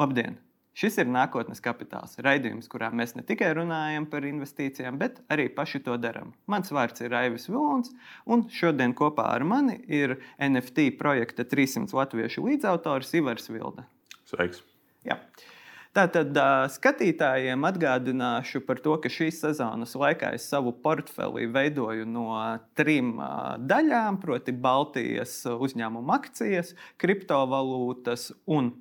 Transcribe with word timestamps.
Labdien! 0.00 0.38
Šis 0.80 0.94
ir 1.02 1.08
nākotnes 1.12 1.58
kapitāls. 1.60 2.14
Raidījums, 2.24 2.70
kurā 2.72 2.88
mēs 2.96 3.10
ne 3.18 3.24
tikai 3.26 3.50
runājam 3.58 4.06
par 4.08 4.24
investīcijām, 4.24 4.96
bet 4.96 5.18
arī 5.28 5.50
paši 5.52 5.82
to 5.84 5.98
darām. 6.00 6.30
Mans 6.48 6.72
vārds 6.72 7.04
ir 7.04 7.12
Raivis 7.12 7.50
Vilons, 7.50 7.92
un 8.24 8.46
šodien 8.48 8.94
kopā 8.96 9.26
ar 9.34 9.44
mani 9.44 9.76
ir 9.92 10.16
NFT 10.40 10.94
projekta 10.96 11.44
300 11.44 11.92
latviešu 12.00 12.46
līdzautors 12.46 13.12
Ivars 13.20 13.52
Vilda. 13.52 13.84
Sveiks! 14.30 14.64
Jā. 15.04 15.20
Tātad 15.92 16.32
skatītājiem 16.80 17.68
atgādināšu 17.68 18.64
par 18.64 18.80
to, 18.80 18.96
ka 19.04 19.12
šīs 19.12 19.44
sezonas 19.44 19.92
laikā 20.00 20.32
es 20.38 20.48
savu 20.48 20.72
portfeli 20.80 21.50
veidoju 21.50 22.08
no 22.08 22.30
trim 22.78 23.18
daļām, 23.68 24.22
proti, 24.22 24.54
Baltijas 24.54 25.42
uzņēmuma 25.50 26.22
akcijas, 26.22 26.72
kriptovalūtas 27.02 28.30
un 28.48 28.78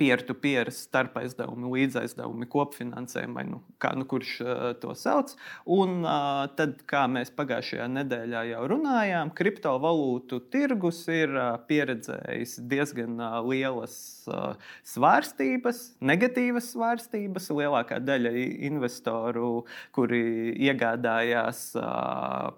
peer-to-peer 0.00 0.70
starpaizdevumi, 0.74 1.70
līdzaizdevumi, 1.74 2.48
kopfinansējumi, 2.50 3.36
vai 3.36 3.44
nu, 3.48 3.60
kā 3.82 3.92
nu 3.98 4.06
kurš 4.10 4.32
uh, 4.44 4.62
to 4.80 4.94
sauc. 4.98 5.34
Un 5.70 6.02
uh, 6.02 6.44
tad, 6.58 6.80
kā 6.90 7.04
mēs 7.10 7.32
pagājušajā 7.36 7.88
nedēļā 7.98 8.44
jau 8.50 8.62
runājām, 8.74 9.32
kriptovalūtu 9.38 10.40
tirgus 10.54 11.02
ir 11.12 11.34
uh, 11.34 11.50
pieredzējis 11.68 12.56
diezgan 12.70 13.18
uh, 13.20 13.38
lielas 13.46 13.96
uh, 14.30 14.54
svārstības, 14.94 15.84
negatīvas 16.04 16.72
svārstības. 16.74 17.50
Lielākā 17.54 18.00
daļa 18.02 18.34
investoru, 18.70 19.52
kuri 19.94 20.24
iegādājās 20.66 21.68
uh, 21.78 22.50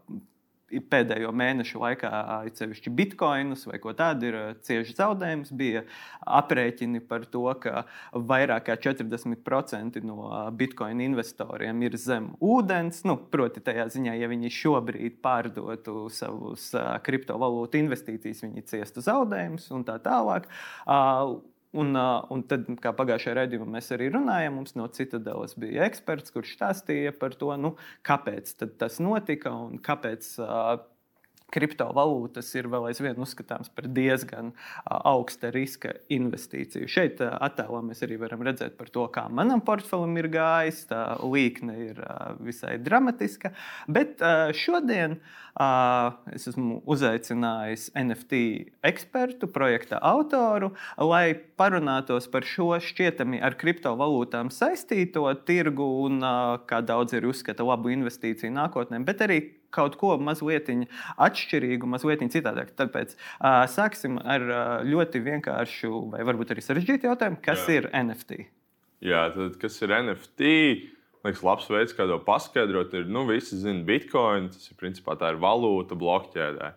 pēdējo 0.66 1.30
mēnešu 1.36 1.80
laikā, 1.80 2.10
īpaši 2.50 2.92
bitkoinus 2.98 3.66
vai 3.68 3.78
ko 3.82 3.94
tādu, 3.96 4.30
ir 4.30 4.38
cieši 4.66 4.96
zaudējums. 4.98 5.52
Bija 5.56 5.84
aprēķini 6.26 7.02
par 7.06 7.26
to, 7.30 7.44
ka 7.62 7.84
vairāk 8.12 8.68
kā 8.68 8.78
40% 8.88 10.02
no 10.06 10.30
bitkoinu 10.58 11.06
investoriem 11.06 11.86
ir 11.86 11.98
zem 12.00 12.32
ūdens. 12.42 13.04
Nu, 13.06 13.18
proti, 13.30 13.62
tajā 13.64 13.88
ziņā, 13.94 14.16
ja 14.20 14.30
viņi 14.32 14.52
šobrīd 14.58 15.20
pārdotu 15.24 16.08
savus 16.14 16.72
kriptovalūtu 17.06 17.84
investīcijas, 17.84 18.42
viņi 18.46 18.66
ciestu 18.72 19.04
zaudējumus 19.06 19.70
un 19.76 19.86
tā 19.86 20.00
tālāk. 20.02 20.50
Un, 21.76 21.92
un 22.32 22.42
tad, 22.48 22.68
kā 22.80 22.92
pagājušajā 22.96 23.36
raidījumā 23.36 23.66
mēs 23.76 23.90
arī 23.92 24.08
runājām, 24.14 24.54
mums 24.56 24.76
no 24.78 24.86
Citadelas 24.96 25.56
bija 25.60 25.84
eksperts, 25.84 26.32
kurš 26.32 26.54
stāstīja 26.56 27.12
par 27.20 27.36
to, 27.36 27.50
nu, 27.60 27.74
kāpēc 28.06 28.54
tas 28.80 29.00
notika 29.04 29.52
un 29.66 29.80
kāpēc. 29.82 30.36
Kriptovalūtas 31.54 32.48
ir 32.58 32.66
vēl 32.72 32.88
aizvien 32.88 33.20
uzskatāms 33.22 33.70
par 33.70 33.86
diezgan 33.94 34.50
augsta 34.84 35.52
riska 35.54 35.92
investīciju. 36.10 36.88
Šeit 36.90 37.22
attēlā 37.22 37.84
mēs 37.86 38.02
arī 38.02 38.18
varam 38.18 38.42
redzēt 38.42 38.74
to, 38.90 39.04
kā 39.14 39.28
manam 39.30 39.62
portfelim 39.62 40.16
ir 40.18 40.26
gājis. 40.34 40.84
Tā 40.90 41.02
līkne 41.22 41.76
ir 41.84 42.00
visai 42.42 42.76
dramatiska. 42.82 43.52
Bet 43.86 44.18
šodien 44.58 45.20
es 46.34 46.48
esmu 46.50 46.80
uzaicinājis 46.84 47.92
NFT 47.96 48.40
ekspertu, 48.90 49.48
projekta 49.48 50.00
autoru, 50.02 50.72
lai 50.98 51.30
parunātos 51.56 52.26
par 52.32 52.44
šo 52.44 52.74
šķietami 52.82 53.38
ar 53.38 53.54
kriptovalūtām 53.56 54.50
saistīto 54.52 55.30
tirgu 55.46 55.86
un 56.08 56.18
kā 56.66 56.82
daudz 56.82 57.14
ir 57.16 57.30
uzskata 57.30 57.64
labu 57.64 57.94
investīciju 57.94 58.50
nākotnē, 58.58 59.00
bet 59.06 59.24
arī 59.24 59.40
kaut 59.76 59.98
ko 60.00 60.16
mazliet 60.22 60.70
atšķirīgu, 60.70 61.88
mazliet 61.90 62.24
citādāk. 62.32 62.72
Tāpēc 62.78 63.14
uh, 63.16 63.64
sāksim 63.70 64.18
ar 64.24 64.44
uh, 64.48 64.58
ļoti 64.86 65.22
vienkāršu, 65.26 65.92
vai 66.14 66.24
varbūt 66.26 66.54
arī 66.54 66.64
sarežģītu 66.64 67.10
jautājumu, 67.10 67.40
kas 67.44 67.66
Jā. 67.66 67.80
ir 67.80 67.90
NFT? 67.92 68.46
Jā, 69.04 69.26
tad 69.34 69.58
kas 69.60 69.76
ir 69.84 69.92
NFT? 69.92 70.52
Liekas, 71.26 71.42
labs 71.42 71.68
veids, 71.70 71.94
kā 71.96 72.06
to 72.06 72.18
paskaidrot, 72.22 72.94
ir, 72.94 73.08
nu, 73.10 73.24
visi 73.28 73.58
zina, 73.58 73.82
Bitcoin, 73.86 74.48
tas 74.54 74.70
ir 74.70 74.78
principā 74.78 75.16
tā 75.18 75.32
ir 75.34 75.40
valūta 75.42 75.98
blokķēdē. 75.98 76.70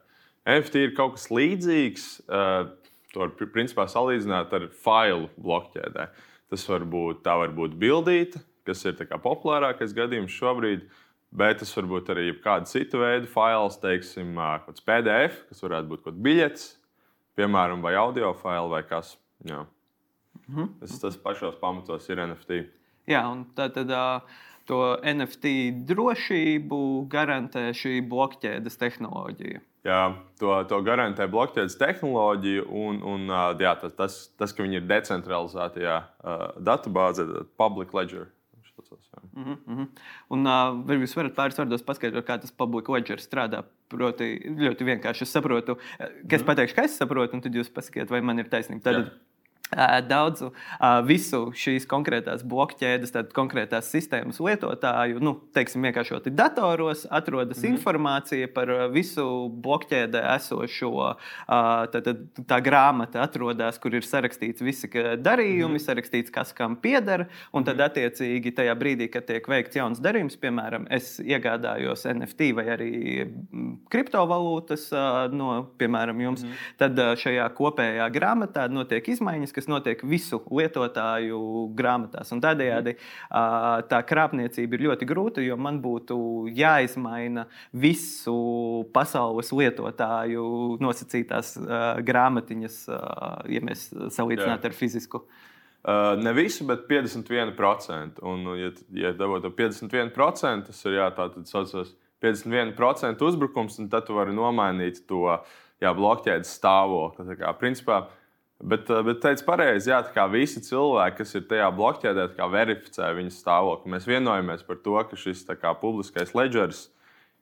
NFT 0.49 0.87
ir 0.87 0.95
kaut 0.97 1.17
kas 1.17 1.27
līdzīgs, 1.33 2.07
uh, 2.25 2.71
to 3.13 3.23
var 3.23 3.35
principā 3.53 3.85
salīdzināt 3.89 4.55
ar 4.57 4.67
failu 4.83 5.29
blokķēdē. 5.37 6.07
Tas 6.49 6.63
var 6.65 6.85
būt, 6.89 7.21
tā 7.27 7.35
var 7.37 7.53
būt 7.53 7.75
bildīte, 7.77 8.41
kas 8.65 8.81
ir 8.89 8.97
populārākais 8.97 9.93
gadījums 9.97 10.33
šobrīd. 10.33 10.87
Uh, 10.87 11.05
Bet 11.31 11.59
tas 11.61 11.75
var 11.77 11.85
būt 11.91 12.09
arī 12.09 12.31
kāda 12.41 12.65
cita 12.65 12.97
veida 12.97 13.29
fails, 13.29 13.77
teiksim, 13.81 14.33
kāds 14.65 14.81
PDF, 14.81 15.43
kas 15.49 15.61
varētu 15.61 15.91
būt 15.91 16.03
kaut 16.03 16.13
kāds 16.13 16.23
biļets, 16.25 16.67
piemēram, 17.37 17.83
vai 17.85 17.93
audio 18.01 18.33
faili 18.33 18.71
vai 18.71 18.81
kas. 18.83 19.17
Jā. 19.45 19.65
Mm 20.47 20.55
-hmm. 20.55 20.69
tas, 20.79 20.99
tas 20.99 21.17
pašos 21.17 21.55
pamatos 21.61 22.09
ir 22.09 22.17
NFT. 22.27 22.63
Jā, 23.07 23.25
un 23.31 23.45
tā 23.55 23.69
tad. 23.73 23.89
Uh... 23.89 24.45
To 24.69 24.99
NFT 25.01 25.49
drošību 25.89 27.07
garantē 27.09 27.71
šī 27.73 28.03
blokķēdes 28.05 28.77
tehnoloģija. 28.77 29.61
Jā, 29.87 30.01
to, 30.37 30.51
to 30.69 30.81
garantē 30.85 31.25
blokķēdes 31.31 31.77
tehnoloģija, 31.79 32.67
un, 32.69 32.99
un 33.01 33.31
jā, 33.57 33.71
tas, 33.81 33.95
tas, 33.97 34.17
tas, 34.37 34.53
ka 34.53 34.61
viņi 34.61 34.77
ir 34.77 34.85
decentralizētajā 34.85 35.95
uh, 35.97 36.43
datubāzē, 36.61 37.25
public 37.57 37.95
ledger 37.97 38.27
procesā. 38.89 39.21
Mm 39.35 39.57
-hmm. 39.67 39.87
Un 40.29 40.45
uh, 40.45 40.85
vai 40.85 40.97
jūs 40.97 41.15
varat 41.15 41.35
pāris 41.35 41.59
vārdos 41.59 41.85
paskaidrot, 41.85 42.25
kā 42.25 42.39
tas 42.41 42.51
public 42.51 42.89
ledger 42.89 43.21
strādā? 43.21 43.63
Proti, 43.89 44.25
ļoti 44.45 44.85
vienkārši 44.85 45.25
es 45.25 45.31
saprotu, 45.33 45.75
ka 45.75 46.35
es 46.35 46.41
-hmm. 46.41 46.45
pateikšu, 46.45 46.75
ka 46.75 46.83
es 46.83 46.97
saprotu, 46.97 47.33
un 47.33 47.41
tad 47.41 47.53
jūs 47.53 47.73
pasakiet, 47.73 48.09
vai 48.09 48.21
man 48.21 48.39
ir 48.39 48.49
taisnība. 48.49 48.81
Tad, 48.83 49.11
daudzu 50.09 50.51
visu 51.05 51.41
šīs 51.53 51.85
konkrētās 51.89 52.43
blokķēdes, 52.47 53.13
tad 53.13 53.33
konkrētās 53.35 53.91
sistēmas 53.93 54.39
lietotāju, 54.41 55.21
nu, 55.23 55.35
teiksim, 55.53 55.83
vienkāršoti 55.85 56.33
datoros, 56.33 57.05
atrodas 57.09 57.57
mm 57.57 57.63
-hmm. 57.63 57.77
informācija 57.77 58.47
par 58.53 58.71
visu 58.93 59.49
blokķēdē 59.49 60.23
esošo. 60.35 61.15
Tad, 61.47 62.03
tad 62.03 62.23
tā 62.47 62.61
grāmata 62.61 63.21
atrodas, 63.21 63.77
kur 63.79 63.95
ir 63.95 64.03
sarakstīts 64.03 64.61
visi 64.61 64.87
darījumi, 65.17 65.69
mm 65.69 65.75
-hmm. 65.75 65.85
sarakstīts, 65.85 66.31
kas 66.31 66.53
kam 66.53 66.75
pieder. 66.75 67.27
Un 67.51 67.63
tad, 67.63 67.75
mhm. 67.75 67.85
attiecīgi, 67.85 68.55
tajā 68.55 68.75
brīdī, 68.75 69.09
kad 69.09 69.25
tiek 69.25 69.47
veikts 69.47 69.75
jauns 69.75 69.99
darījums, 69.99 70.37
piemēram, 70.37 70.87
es 70.89 71.19
iegādājos 71.19 72.05
NFT 72.13 72.53
vai 72.55 72.65
arī 72.65 72.91
kriptovalūtas 73.89 74.89
no, 75.31 75.69
piemēram, 75.77 76.21
jums, 76.21 76.43
mm 76.43 76.49
-hmm. 76.49 76.77
tad 76.77 76.99
šajā 77.19 77.49
kopējā 77.53 78.09
grāmatā 78.09 78.67
notiek 78.71 79.07
izmaiņas 79.07 79.53
kas 79.59 79.69
notiek 79.71 80.01
visu 80.07 80.41
lietotāju 80.47 81.41
grāmatās. 81.77 82.31
Un 82.35 82.41
tādējādi 82.43 82.95
tā 83.91 84.01
krāpniecība 84.09 84.79
ir 84.79 84.87
ļoti 84.87 85.09
grūta, 85.09 85.43
jo 85.45 85.59
man 85.59 85.81
būtu 85.83 86.17
jāizmaina 86.55 87.45
visu 87.75 88.39
pasaules 88.95 89.53
lietotāju 89.53 90.79
nosacītās 90.81 91.57
grāmatiņas, 92.07 92.81
ja 93.53 93.63
mēs 93.67 93.89
salīdzinātu 94.15 94.71
ar 94.71 94.77
fizisku. 94.77 95.25
Uh, 95.79 96.19
ne 96.19 96.33
visu, 96.35 96.65
bet 96.67 96.87
51%. 96.89 98.19
Un, 98.27 98.43
ja, 98.59 98.71
ja 98.91 99.13
dabūtu 99.15 99.53
51%, 99.55 100.67
tas 100.67 100.81
ir 100.85 100.97
jā, 100.97 101.07
tā, 101.15 101.29
tad 101.31 101.47
saucās 101.47 101.93
51% 102.23 103.23
uzbrukums, 103.23 103.79
un 103.79 103.87
tad 103.91 104.07
tu 104.09 104.17
vari 104.17 104.35
nomainīt 104.35 105.05
to 105.07 105.23
jā, 105.79 105.93
blokķēdes 105.95 106.51
stāvokli. 106.59 107.29
Tā 107.31 107.37
kā, 107.39 107.53
principā, 107.61 108.01
Bet, 108.63 108.89
eh, 108.89 109.03
bet 109.07 109.21
teica 109.23 109.45
pareizi, 109.47 109.87
jā, 109.93 110.01
kā 110.11 110.25
visi 110.31 110.59
cilvēki, 110.59 111.21
kas 111.21 111.35
ir 111.39 111.45
tajā 111.47 111.69
blokķēdē, 111.77 112.25
verificē 112.51 113.13
viņas 113.15 113.39
stāvokli. 113.39 113.93
Mēs 113.93 114.07
vienojamies 114.09 114.65
par 114.67 114.81
to, 114.83 114.97
ka 115.07 115.15
šis 115.15 115.45
kā, 115.47 115.71
publiskais 115.79 116.35
ledgers 116.35 116.89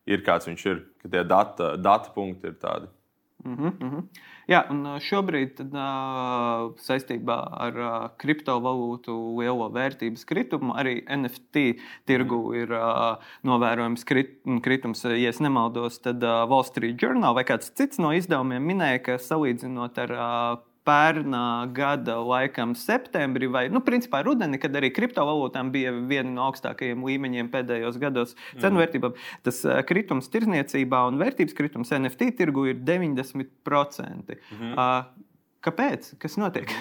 ir 0.06 0.22
kāds 0.22 0.46
viņš 0.46 0.66
ir, 0.70 0.86
ka 1.02 1.10
tie 1.10 1.24
data, 1.24 1.76
data 1.76 2.14
punkti 2.14 2.48
ir 2.48 2.54
tādi. 2.62 2.88
Mm 3.46 3.56
-hmm. 3.56 4.04
Jā, 4.48 4.70
un 4.70 4.86
eh, 4.86 5.00
šobrīd 5.00 5.56
tad, 5.56 5.74
uh, 5.74 6.74
saistībā 6.78 7.38
ar 7.52 7.74
kriptovalūtu 8.18 9.38
lielo 9.40 9.70
vērtības 9.70 10.26
kritumu 10.26 10.74
arī 10.74 11.04
NFT 11.10 11.80
tirgu 12.06 12.54
ir 12.54 12.72
uh, 12.72 13.18
novērojams 13.44 14.04
krit, 14.06 14.42
kritums. 14.62 15.04
Ja 15.04 15.32
nemaldos, 15.40 16.00
tad 16.00 16.22
Wall 16.22 16.64
Street 16.64 17.02
Journal 17.02 17.34
vai 17.34 17.44
kāds 17.44 17.72
cits 17.74 17.98
no 17.98 18.12
izdevumiem 18.12 18.64
minēja, 18.64 19.04
ka 19.04 19.18
salīdzinot 19.18 19.98
ar 19.98 20.12
pērnā 20.88 21.44
gada 21.76 22.18
laikam 22.24 22.74
septembrī, 22.78 23.50
vai, 23.52 23.66
nu, 23.74 23.82
principā 23.86 24.24
rudenī, 24.26 24.60
kad 24.62 24.76
arī 24.80 24.92
kriptovalūtām 24.96 25.72
bija 25.74 25.94
viena 26.10 26.32
no 26.32 26.48
augstākajiem 26.48 27.06
līmeņiem 27.08 27.52
pēdējos 27.54 28.00
gados 28.02 28.36
cenu 28.62 28.82
vērtībām, 28.82 29.18
tas 29.46 29.64
kritums 29.90 30.32
tirzniecībā 30.34 31.04
un 31.12 31.20
vērtības 31.22 31.58
kritums 31.58 31.94
NFT 31.98 32.32
tirgu 32.40 32.70
ir 32.72 32.84
90%. 32.88 34.38
Mhm. 34.58 34.78
Kāpēc? 35.68 36.14
Kas 36.22 36.38
notiek? 36.40 36.72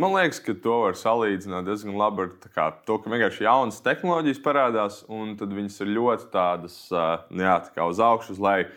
Man 0.00 0.14
liekas, 0.16 0.40
ka 0.42 0.54
to 0.58 0.80
var 0.82 0.96
salīdzināt 0.98 1.68
diezgan 1.68 1.94
labi 1.98 2.24
ar 2.24 2.32
kā, 2.50 2.66
to, 2.88 2.96
ka 2.98 3.12
vienkārši 3.12 3.46
jaunas 3.46 3.78
tehnoloģijas 3.84 4.40
parādās, 4.42 5.00
un 5.12 5.36
tad 5.38 5.52
viņas 5.54 5.78
ir 5.84 5.92
ļoti 5.94 6.28
tādas, 6.32 6.78
uh, 6.90 7.20
jā, 7.30 7.54
tā 7.68 7.74
kā 7.76 7.86
uz 7.86 8.02
augšu, 8.02 8.34
uz 8.34 8.42
leju 8.42 8.68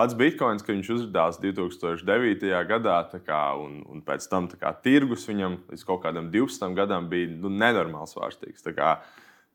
pats 0.00 0.16
bitkoins, 0.16 0.62
ka 0.64 0.72
viņš 0.72 0.88
uzrādījās 0.94 1.38
2009. 1.42 2.50
gadā, 2.70 2.96
kā, 3.20 3.40
un, 3.60 3.80
un 3.84 4.00
pēc 4.04 4.24
tam 4.32 4.46
kā, 4.48 4.72
tirgus 4.80 5.26
viņam 5.28 5.58
līdz 5.68 5.82
kaut 5.84 6.00
kādam 6.06 6.30
12 6.32 6.76
gadam 6.78 7.08
bija 7.10 7.28
nu, 7.34 7.50
nenormāls 7.52 8.14
svārstīgs. 8.16 8.64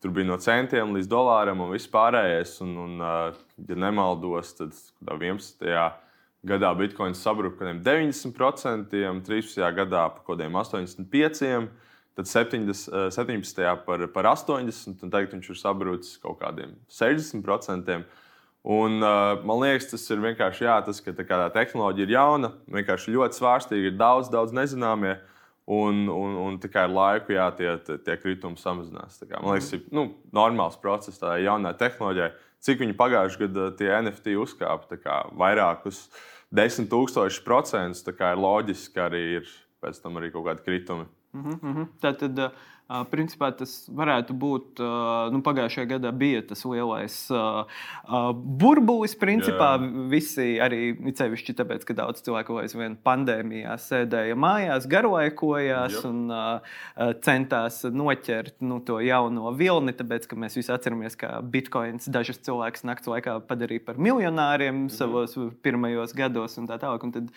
Tur 0.04 0.14
bija 0.14 0.28
no 0.30 0.38
centiem 0.38 0.92
līdz 0.94 1.10
dolāram 1.10 1.64
un 1.66 1.72
viss 1.74 1.90
pārējais. 1.90 2.60
Un, 2.62 2.76
un, 2.84 3.00
ja 3.58 3.78
nemaldos, 3.82 4.52
tad 4.60 4.76
11. 5.10 5.66
gadā 6.46 6.70
bitkoins 6.78 7.24
sabruka 7.26 7.64
par 7.64 7.72
90%, 7.88 8.94
13. 9.26 9.64
gadā 9.80 10.04
par 10.12 10.22
kaut 10.28 10.36
kādiem 10.36 10.60
85%, 10.62 11.72
tad 12.20 12.30
70, 12.30 13.10
17. 13.18 13.66
par, 13.88 14.06
par 14.14 14.30
80%, 14.36 15.08
un 15.08 15.16
tagad 15.16 15.34
viņš 15.34 15.50
ir 15.50 15.60
sabrucis 15.64 16.22
kaut 16.22 16.38
kādiem 16.44 16.78
60%. 17.02 18.06
Un, 18.66 18.98
uh, 19.04 19.36
man 19.46 19.60
liekas, 19.62 19.92
tas 19.92 20.04
ir 20.10 20.24
vienkārši 20.24 20.66
jā, 20.66 20.76
tas, 20.88 20.98
ka 21.06 21.12
tā, 21.14 21.38
tehnoloģija 21.54 22.08
ir 22.08 22.14
jauna, 22.16 22.50
vienkārši 22.74 23.14
ļoti 23.14 23.38
svārstīga, 23.38 23.92
ir 23.92 24.00
daudz, 24.00 24.32
daudz 24.34 24.56
nezināmie. 24.58 25.20
Un, 25.66 26.04
un, 26.14 26.34
un 26.44 26.58
tikai 26.62 26.84
ar 26.86 26.92
laiku 26.94 27.34
jā, 27.34 27.46
tie, 27.58 27.72
tie, 28.06 28.16
kritumi 28.22 28.58
samazinās. 28.62 29.18
Kā, 29.24 29.40
man 29.40 29.56
liekas, 29.56 29.72
tas 29.72 29.80
ir 29.80 29.96
nu, 29.98 30.04
normāls 30.34 30.78
process 30.82 31.18
tādai 31.18 31.46
jaunai 31.48 31.72
tehnoloģijai. 31.78 32.32
Cik 32.66 32.84
viņi 32.84 32.98
pagājušajā 33.00 33.48
gadā 33.48 33.72
tie 33.80 33.90
NFT 33.96 34.36
uzkāpa 34.42 35.00
kā, 35.02 35.18
vairākus 35.38 36.04
desmit 36.54 36.92
tūkstošus 36.94 37.42
procentus, 37.46 38.06
tā 38.06 38.14
kā 38.18 38.34
ir 38.34 38.42
loģiski, 38.46 38.94
ka 38.94 39.08
arī 39.10 39.24
ir 39.40 39.50
pēc 39.82 40.02
tam 40.02 40.22
arī 40.22 40.30
kaut 40.34 40.46
kādi 40.52 40.66
kritumi. 40.66 41.10
Mm 41.34 41.60
-hmm. 41.62 41.88
Tā 42.02 42.14
tad. 42.18 42.40
Uh 42.40 42.75
Principā 42.86 43.48
tas 43.58 43.72
varētu 43.90 44.36
būt. 44.38 44.80
Nu, 45.34 45.40
pagājušajā 45.46 45.88
gadā 45.90 46.12
bija 46.14 46.44
tas 46.46 46.60
lielais 46.70 47.16
burbulis. 48.62 49.16
Principā 49.18 49.72
Jā. 49.82 49.88
visi 50.12 50.46
arī 50.62 50.94
cevišķi 51.18 51.56
tāpēc, 51.58 51.86
ka 51.88 51.96
daudz 51.98 52.22
cilvēku 52.28 52.60
aizvien 52.62 52.94
pandēmijā 53.02 53.74
sēdēja 53.82 54.36
mājās, 54.38 54.86
garlaikojās 54.92 55.98
Jā. 55.98 56.12
un 56.12 57.16
centās 57.26 57.80
noķert 57.90 58.62
nu, 58.62 58.78
to 58.86 59.00
jauno 59.02 59.56
vilni. 59.58 59.96
Tāpēc, 59.98 60.28
ka 60.30 60.38
mēs 60.38 60.58
visi 60.60 60.70
atceramies, 60.76 61.18
ka 61.18 61.40
bitkoins 61.42 62.06
dažus 62.14 62.38
cilvēkus 62.46 62.86
naktas 62.86 63.10
laikā 63.16 63.40
padarīja 63.50 63.82
par 63.88 63.98
miljonāriem 63.98 64.84
mhm. 64.84 64.92
savos 64.94 65.34
pirmajos 65.66 66.14
gados 66.14 66.60
un 66.62 66.70
tā 66.70 66.78
tālāk. 66.86 67.02
Un 67.10 67.16
tad 67.18 67.34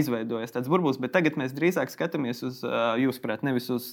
izveidojas 0.00 0.56
tāds 0.56 0.72
burbulis. 0.72 0.96
Bet 1.02 1.12
tagad 1.12 1.36
mēs 1.36 1.52
drīzāk 1.52 1.92
skatāmies 1.92 2.40
uz, 2.48 2.64
jūsuprāt, 3.04 3.44
nevis 3.44 3.68
uz. 3.76 3.92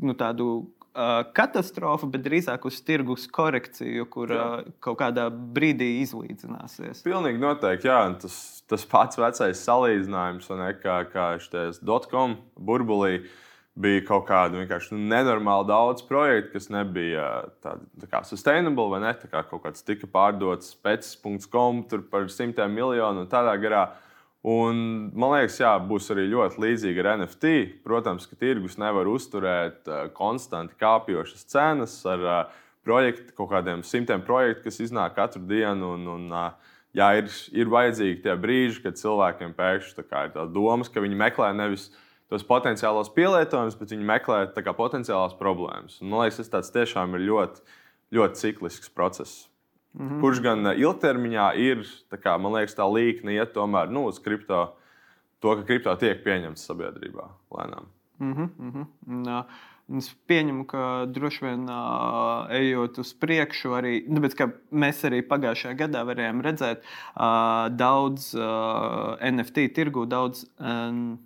Nu, 0.00 0.14
tādu 0.18 0.46
uh, 0.94 1.20
katastrofu, 1.36 2.08
bet 2.12 2.24
drīzāk 2.24 2.64
uz 2.68 2.80
tirgus 2.86 3.26
korekciju, 3.30 4.06
kur 4.12 4.32
jā. 4.32 4.46
uh, 4.60 4.72
kaut 4.82 5.00
kādā 5.02 5.28
brīdī 5.30 5.92
izlīdzināsies. 6.04 7.04
Pilnīgi 7.06 7.42
noteikti, 7.42 7.90
jā. 7.90 8.00
Tas, 8.22 8.40
tas 8.70 8.86
pats 8.88 9.20
vecais 9.20 9.62
salīdzinājums, 9.68 10.50
ne, 10.60 10.72
kā, 10.80 11.02
kā 11.12 11.30
šis 11.42 11.82
dotcom 11.84 12.40
burbulī. 12.56 13.20
Bija 13.80 14.02
kaut 14.02 14.24
kāda 14.28 14.58
vienkārši 14.58 14.96
nu, 14.96 15.04
nenormāli 15.12 15.68
daudz 15.68 16.02
projektu, 16.04 16.56
kas 16.56 16.66
nebija 16.74 17.26
tādi 17.62 17.86
tā 18.02 18.08
kā 18.10 18.20
sustainable, 18.26 18.88
vai 18.92 18.98
ne? 19.04 19.12
Tā 19.16 19.30
kā 19.30 19.44
kaut 19.46 19.62
kāds 19.64 19.86
tika 19.86 20.10
pārdots 20.10 20.74
pēc.com 20.82 21.84
par 22.10 22.26
simtiem 22.34 22.74
miljonu 22.76 23.22
un 23.24 23.30
tādā 23.30 23.54
garā. 23.62 23.84
Uh, 23.86 24.09
Un, 24.40 25.10
man 25.12 25.34
liekas, 25.34 25.58
jā, 25.60 25.74
būs 25.84 26.06
arī 26.14 26.24
ļoti 26.32 26.62
līdzīga 26.62 27.02
ar 27.02 27.08
NFT. 27.18 27.50
Protams, 27.84 28.24
ka 28.24 28.38
tirgus 28.40 28.78
nevar 28.80 29.08
uzturēt 29.10 29.88
uh, 29.90 30.06
konstanti 30.16 30.78
kāpjošas 30.80 31.44
cenas 31.52 31.98
ar 32.08 32.24
uh, 32.24 32.38
projektu, 32.86 33.34
kaut 33.36 33.50
kādiem 33.52 33.84
simtiem 33.84 34.24
projektu, 34.24 34.64
kas 34.68 34.80
iznāk 34.80 35.18
katru 35.18 35.44
dienu. 35.44 35.92
Un, 35.98 36.08
un, 36.14 36.24
uh, 36.32 36.78
jā, 36.96 37.10
ir, 37.20 37.28
ir 37.52 37.68
vajadzīgi 37.68 38.22
tie 38.24 38.38
brīži, 38.40 38.80
kad 38.86 38.96
cilvēkiem 38.96 39.52
pēkšņi 39.58 40.06
ir 40.06 40.32
tā 40.38 40.46
domas, 40.48 40.88
ka 40.88 41.04
viņi 41.04 41.20
meklē 41.20 41.52
nevis 41.60 41.90
tos 42.32 42.46
potenciālos 42.46 43.12
pielietojumus, 43.12 43.76
bet 43.76 43.92
viņi 43.92 44.08
meklē 44.08 44.40
kā, 44.56 44.72
potenciālās 44.72 45.36
problēmas. 45.36 46.00
Un, 46.00 46.14
man 46.14 46.24
liekas, 46.24 46.48
tas 46.48 46.72
tiešām 46.72 47.12
ir 47.18 47.28
ļoti, 47.28 47.76
ļoti 48.16 48.46
ciklisks 48.46 48.88
process. 48.88 49.49
Mm 49.92 50.08
-hmm. 50.08 50.20
Kurš 50.20 50.40
gan 50.40 50.66
eh, 50.66 50.78
ilgtermiņā 50.78 51.54
ir, 51.56 51.82
kā, 52.10 52.38
man 52.38 52.52
liekas, 52.52 52.76
tā 52.76 52.86
līnija 52.86 53.42
iet 53.42 53.54
tomēr 53.54 53.90
nu, 53.90 54.06
uz 54.06 54.18
kripto, 54.18 54.76
to, 55.40 55.56
ka 55.56 55.62
kripto 55.62 55.96
tiek 55.96 56.24
pieņemts 56.24 56.66
sabiedrībā 56.66 57.26
lēnām. 57.50 57.84
Mm 58.18 58.34
-hmm, 58.34 58.48
mm 58.58 58.86
-hmm. 59.06 59.44
Es 59.98 60.14
pieņemu, 60.26 60.64
ka 60.70 61.06
droši 61.06 61.44
vien 61.44 61.64
uh, 61.66 62.46
ejot 62.50 62.98
uz 62.98 63.14
priekšu, 63.14 63.72
arī 63.74 64.06
tāpēc, 64.06 64.52
mēs 64.70 65.04
arī 65.04 65.18
pagājušajā 65.26 65.74
gadā 65.74 66.04
varējām 66.06 66.40
redzēt 66.40 66.84
uh, 67.16 67.66
daudz 67.74 68.34
uh, 68.34 69.18
NFT 69.32 69.74
tirgu, 69.74 70.06
daudz. 70.06 70.44
Uh, 70.58 71.18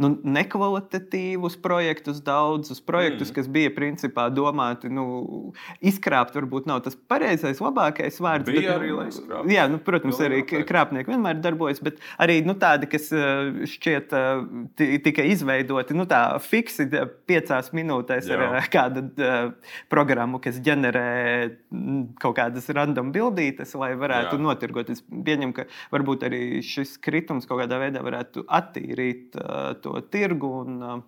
nu, 0.00 0.12
nekvalitatīvus 0.36 1.58
projektus, 1.62 2.22
daudzus 2.24 2.82
projektus, 2.84 3.30
mm. 3.30 3.36
kas 3.38 3.50
bija 3.52 3.72
principā 3.74 4.28
domāti 4.32 4.90
nu, 4.92 5.52
izkrāpt, 5.84 6.36
varbūt 6.38 6.68
nav 6.70 6.82
tas 6.86 6.96
pareizais, 7.10 7.60
labākais 7.62 8.20
vārds. 8.22 8.48
Bija 8.50 8.66
bet, 8.66 8.72
arī, 8.78 8.92
lai 8.96 9.08
izkrāptu. 9.12 9.54
Jā, 9.54 9.66
nu, 9.70 9.80
protams, 9.84 10.20
arī 10.24 10.42
krāpnieki 10.46 11.12
vienmēr 11.14 11.40
darbojas, 11.44 11.82
bet 11.84 12.00
arī 12.20 12.40
nu, 12.46 12.56
tādi, 12.60 12.88
kas 12.90 13.10
eh, 13.14 13.64
šķiet 13.70 14.16
eh, 14.16 14.98
tika 15.04 15.26
izveidoti 15.28 15.96
nu, 15.96 16.06
tā, 16.10 16.22
fiksi 16.42 16.88
piecās 17.28 17.70
minūtēs 17.76 18.28
Jā. 18.30 18.38
ar 18.60 18.68
kādu 18.72 19.04
uh, 19.20 19.74
programmu, 19.92 20.40
kas 20.42 20.58
ģenerē 20.64 21.06
mm, 21.46 22.00
kaut 22.22 22.36
kādas 22.38 22.68
random 22.74 23.12
bildītes, 23.14 23.74
lai 23.78 23.92
varētu 23.98 24.36
Jā. 24.38 24.42
notirgot. 24.44 24.92
Es 24.92 25.02
pieņemu, 25.04 25.54
ka 25.56 25.66
varbūt 25.94 26.26
arī 26.28 26.42
šis 26.66 26.96
kritums 27.02 27.48
kaut 27.50 27.62
kādā 27.62 27.80
veidā 27.82 28.02
varētu 28.04 28.46
attīrīt 28.60 29.38
uh, 29.38 29.72
to 29.82 29.89
to 29.90 30.04
tirgu. 30.12 30.52
Un, 30.64 30.82
uh, 30.82 31.00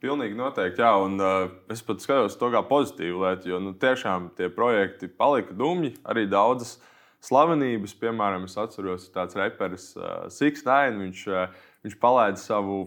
Pilnīgi 0.00 0.32
noteikti, 0.32 0.80
jā, 0.80 0.94
un 0.96 1.20
uh, 1.20 1.50
es 1.68 1.82
pat 1.84 2.00
skatos 2.00 2.38
to 2.40 2.48
kā 2.54 2.62
pozitīvu 2.64 3.20
lietu, 3.20 3.50
jo 3.52 3.58
nu, 3.60 3.74
tiešām 3.76 4.30
tie 4.38 4.46
projekti 4.48 5.10
palika 5.12 5.52
dumji. 5.52 5.90
Arī 6.08 6.24
daudzas 6.24 6.78
slavenības, 7.26 7.92
piemēram, 8.00 8.46
es 8.48 8.56
atceros, 8.56 9.10
tāds 9.12 9.36
reperis 9.36 9.90
uh, 9.98 10.24
Six9, 10.32 10.96
viņš, 11.02 11.24
uh, 11.28 11.66
viņš 11.84 11.96
palaida 12.00 12.40
savu 12.40 12.86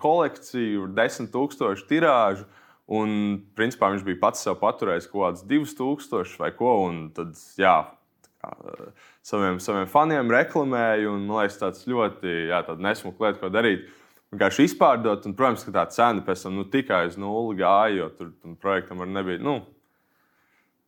kolekciju, 0.00 0.86
desmit 0.96 1.34
tūkstošu 1.34 1.84
tirāžu. 1.90 2.48
Un, 2.88 3.12
principā, 3.56 3.90
viņš 3.92 4.04
bija 4.04 4.22
pats 4.22 4.44
sev 4.44 4.56
paturējis 4.60 5.08
kaut 5.12 5.26
kādus 5.26 5.44
2000 5.48 6.40
vai 6.40 6.50
ko. 6.56 6.72
Tad, 7.16 7.36
jā, 7.60 7.74
kā, 8.40 8.54
uh, 8.56 9.12
saviem, 9.20 9.60
saviem 9.60 9.92
faniem 9.92 10.32
reklamēja. 10.32 11.12
Un, 11.12 11.28
man 11.28 11.42
liekas, 11.42 11.60
tas 11.60 11.84
ļoti 11.88 12.32
jā, 12.48 12.64
nesmuka 12.80 13.28
lieta, 13.28 13.42
ko 13.44 13.52
darīt 13.52 13.84
vienkārši 14.34 14.68
izpārdot. 14.68 15.24
Un, 15.28 15.36
protams, 15.38 15.64
ka 15.64 15.72
tā 15.78 15.86
cena 15.94 16.24
pēc 16.26 16.44
tam 16.44 16.58
nu, 16.58 16.66
tikai 16.68 17.06
uz 17.08 17.16
nulli 17.20 17.62
gāja, 17.62 18.02
jo 18.02 18.10
tur 18.18 18.34
tam 18.42 18.58
projektam 18.60 19.00
var 19.02 19.10
nebija. 19.10 19.42
Nu, 19.42 19.62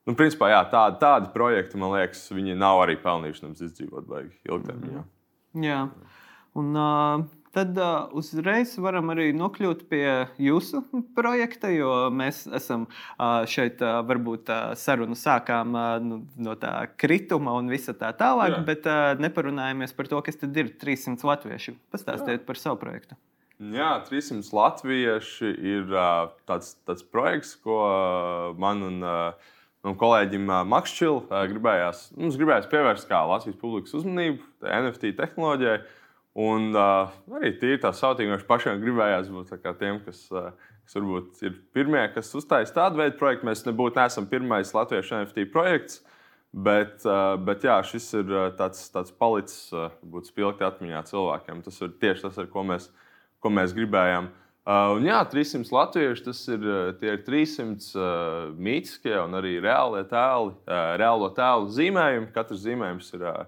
Nu, 0.06 0.14
principā, 0.14 0.52
jā, 0.52 0.60
tādi, 0.70 1.00
tādi 1.02 1.32
projekti, 1.34 1.78
man 1.82 1.96
liekas, 1.96 2.28
viņi 2.30 2.54
nav 2.58 2.84
arī 2.84 2.94
pelnījuši 3.02 3.42
nemaz 3.42 3.64
izdzīvot 3.66 4.06
baigi 4.06 4.36
ilgtermiņā. 4.46 5.02
Jā, 5.64 5.80
un 6.62 6.78
uh, 6.78 7.24
tad 7.56 7.80
uh, 7.80 8.12
uzreiz 8.14 8.76
varam 8.78 9.10
arī 9.16 9.32
nokļūt 9.34 9.82
pie 9.90 10.06
jūsu 10.46 10.84
projekta, 11.18 11.72
jo 11.74 11.90
mēs 12.14 12.44
esam 12.54 12.86
uh, 12.86 13.42
šeit, 13.50 13.82
uh, 13.82 13.98
varbūt 14.06 14.54
uh, 14.54 14.62
sarunu 14.78 15.18
sākām 15.18 15.74
uh, 15.74 15.92
nu, 16.04 16.22
no 16.38 16.54
tā 16.60 16.76
krituma 16.94 17.58
un 17.58 17.74
visa 17.74 17.96
tā 17.98 18.14
tālāk, 18.14 18.60
Jā. 18.60 18.64
bet 18.68 18.86
uh, 18.86 19.08
neparunājamies 19.18 19.96
par 19.98 20.12
to, 20.12 20.22
kas 20.22 20.38
tad 20.38 20.54
ir 20.54 20.70
300 20.78 21.26
latvieši. 21.32 21.74
Pastāstiet 21.90 22.38
Jā. 22.38 22.46
par 22.46 22.62
savu 22.62 22.78
projektu. 22.78 23.18
Jā, 23.56 23.94
300 24.04 24.52
latvieši 24.52 25.50
ir 25.64 25.92
uh, 25.94 26.26
tāds, 26.44 26.74
tāds 26.84 27.04
projekts, 27.08 27.54
ko 27.64 27.78
uh, 27.86 28.56
man 28.60 28.82
un 28.84 28.98
uh, 29.00 29.46
manam 29.80 29.96
kolēģim 29.96 30.50
uh, 30.50 30.58
Makšķilam 30.68 31.30
uh, 31.30 31.44
gribējās, 31.48 32.02
mums 32.20 32.36
gribējās 32.36 32.68
pievērst 32.68 33.08
kā 33.08 33.22
Latvijas 33.24 33.56
publikas 33.62 33.96
uzmanību 33.96 34.44
NFT 34.60 35.14
tehnoloģijai. 35.16 35.78
Un 36.36 36.68
uh, 36.76 37.14
arī 37.38 37.54
tīri 37.56 37.78
tā 37.80 37.94
sautīgāk, 37.96 38.44
pašiem 38.44 38.82
gribējās 38.82 39.32
būt 39.32 39.54
tiem, 39.80 40.02
kas, 40.04 40.20
uh, 40.34 40.52
kas 40.84 40.98
varbūt 40.98 41.40
ir 41.48 41.56
pirmie, 41.72 42.04
kas 42.12 42.34
uzstājas 42.36 42.76
tādu 42.76 43.00
veidu 43.00 43.16
projektu. 43.16 43.48
Mēs 43.48 43.64
nebūtu 43.64 43.96
neesam 43.96 44.28
pirmais 44.28 44.74
latviešu 44.76 45.22
NFT 45.22 45.48
projekts. 45.54 46.02
Bet, 46.52 47.00
uh, 47.08 47.40
bet 47.40 47.64
jā, 47.64 47.80
šis 47.88 48.12
ir 48.20 48.36
tāds, 48.60 48.84
tāds 48.92 49.16
palicis, 49.16 49.72
varbūt 49.72 50.28
spilgti 50.28 50.68
atmiņā 50.68 51.02
cilvēkiem. 51.08 51.64
Tas 51.64 51.80
ir 51.80 51.96
tieši 52.04 52.28
tas, 52.28 52.44
ar 52.44 52.52
ko 52.52 52.68
mēs 52.68 52.90
mēs 52.92 52.92
ko 53.46 53.52
mēs 53.54 53.74
gribējām. 53.76 54.32
Uh, 54.66 54.96
jā, 55.06 55.20
300 55.30 55.70
latvieši 55.70 56.24
tas 56.26 56.40
ir, 56.50 56.64
uh, 56.66 57.04
ir 57.06 57.20
300 57.22 57.92
uh, 57.94 58.08
mītiskie 58.58 59.14
un 59.20 59.38
arī 59.38 59.60
reālie 59.62 60.02
tēli, 60.10 60.56
uh, 60.66 60.88
reālo 60.98 61.30
tēlu 61.36 61.70
zīmējumi. 61.76 62.32
Katrs 62.34 62.64
zīmējums 62.64 63.12
ir 63.14 63.22
uh, 63.30 63.46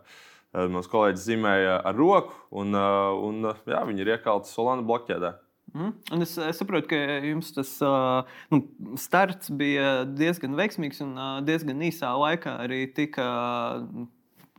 mans 0.71 0.87
kolēģis 0.93 1.27
zīmēja 1.27 1.75
ar 1.91 1.99
roku, 1.99 2.39
un, 2.63 2.71
uh, 2.79 3.11
un 3.27 3.51
uh, 3.51 3.61
jā, 3.67 3.83
viņi 3.91 4.07
ir 4.07 4.15
iekalti 4.15 4.53
Solana 4.53 4.87
blokķēdē. 4.87 5.35
Mm. 5.75 5.91
Un 6.15 6.25
es, 6.25 6.39
es 6.41 6.63
saprotu, 6.63 6.93
ka 6.95 7.03
jums 7.27 7.51
tas 7.57 7.75
uh, 7.85 8.23
nu, 8.55 8.63
starts 9.01 9.51
bija 9.51 10.07
diezgan 10.07 10.55
veiksmīgs 10.57 11.03
un 11.05 11.19
uh, 11.19 11.37
diezgan 11.45 11.83
īsā 11.91 12.15
laikā 12.15 12.55
arī 12.63 12.85
tika 12.95 13.27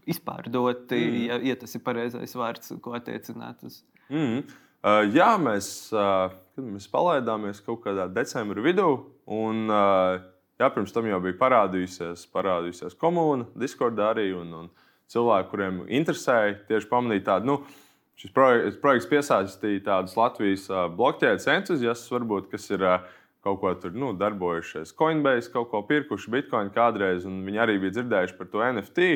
izpārdoti, 0.10 1.00
mm. 1.00 1.22
ja, 1.30 1.40
ja 1.54 1.60
tas 1.64 1.80
ir 1.80 1.88
pareizais 1.88 2.36
vārds, 2.36 2.76
ko 2.84 3.00
attiecināt 3.00 3.64
uz. 3.66 3.86
Mm. 4.12 4.44
Uh, 4.80 5.04
jā, 5.12 5.34
mēs, 5.42 5.90
uh, 5.92 6.32
mēs 6.60 6.88
palaidāmies 6.92 7.60
kaut 7.66 7.82
kādā 7.84 8.08
decembra 8.12 8.64
vidū. 8.64 8.88
Un, 9.28 9.66
uh, 9.68 10.22
jā, 10.62 10.70
pirms 10.72 10.96
tam 10.96 11.10
jau 11.10 11.20
bija 11.24 11.38
parādījusies, 11.42 12.24
parādījusies 12.34 12.96
komūna, 13.00 13.50
Discordā 13.60 14.14
arī. 14.14 14.30
Un, 14.38 14.56
un 14.64 14.72
cilvēki, 15.10 15.50
kuriem 15.52 15.84
interesēja 16.00 16.58
tieši 16.70 16.92
pamanīt 16.92 17.28
tādu. 17.28 17.52
Nu, 17.52 17.86
Šis 18.20 18.34
projekts, 18.36 18.76
projekts 18.84 19.06
piesaistīja 19.08 19.80
tādus 19.86 20.18
Latvijas 20.20 20.66
uh, 20.68 20.90
blokķēdes 20.92 21.46
entuziastus, 21.54 22.12
varbūt, 22.12 22.50
kas 22.52 22.66
ir 22.76 22.82
uh, 22.84 23.06
kaut 23.48 23.62
ko 23.62 23.72
tur 23.80 23.94
nu, 23.96 24.10
darbojušies. 24.20 24.92
Coinbase 25.00 25.52
kaut 25.54 25.70
ko 25.72 25.80
pirkuši 25.88 26.34
Bitcoin 26.34 26.72
kādreiz, 26.76 27.24
un 27.28 27.38
viņi 27.48 27.62
arī 27.64 27.78
bija 27.80 27.96
dzirdējuši 27.96 28.36
par 28.36 28.50
to 28.52 28.66
NFT. 28.66 29.08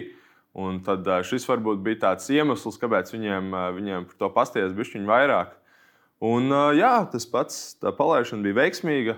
Un 0.53 0.77
tad 0.85 1.07
šis 1.25 1.47
varbūt 1.49 1.81
bija 1.81 2.01
tāds 2.07 2.29
iemesls, 2.29 2.77
kāpēc 2.81 3.09
viņiem, 3.09 3.53
viņiem 3.73 4.07
par 4.09 4.17
to 4.19 4.29
pasties 4.35 4.75
bišķiņu 4.77 5.09
vairāk. 5.09 5.55
Un, 6.23 6.53
jā, 6.77 6.91
tas 7.11 7.25
pats 7.27 7.55
palaišana 7.81 8.45
bija 8.45 8.59
veiksmīga. 8.61 9.17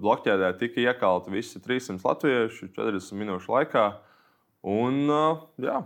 Blokķēdē 0.00 0.52
tika 0.60 0.80
iekalti 0.86 1.34
visi 1.34 1.60
300 1.60 2.00
latvieši 2.06 2.70
40 2.70 3.18
minūšu 3.18 3.52
laikā. 3.52 3.84
Un, 4.64 5.02
jā, 5.60 5.82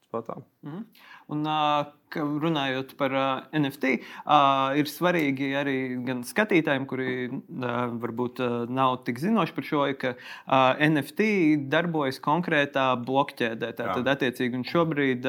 tas 0.00 0.10
pat 0.10 0.26
tā. 0.30 0.40
Mm 0.64 0.72
-hmm. 0.72 0.84
Un, 1.28 1.46
runājot 2.16 2.94
par 2.98 3.14
NFT, 3.56 3.92
ir 4.80 4.90
svarīgi 4.90 5.50
arī 5.58 5.76
gan 6.06 6.22
skatītājiem, 6.26 6.86
kuri 6.88 7.28
varbūt 7.48 8.42
nav 8.72 9.00
tik 9.06 9.20
zinoši 9.22 9.54
par 9.56 9.66
šo, 9.68 9.84
ka 9.98 10.14
NFT 10.88 11.28
darbojas 11.70 12.20
konkrētā 12.24 12.90
blokķēdē. 13.04 13.72
Tātad, 13.78 14.08
attiecīgi, 14.14 14.62
šobrīd 14.68 15.26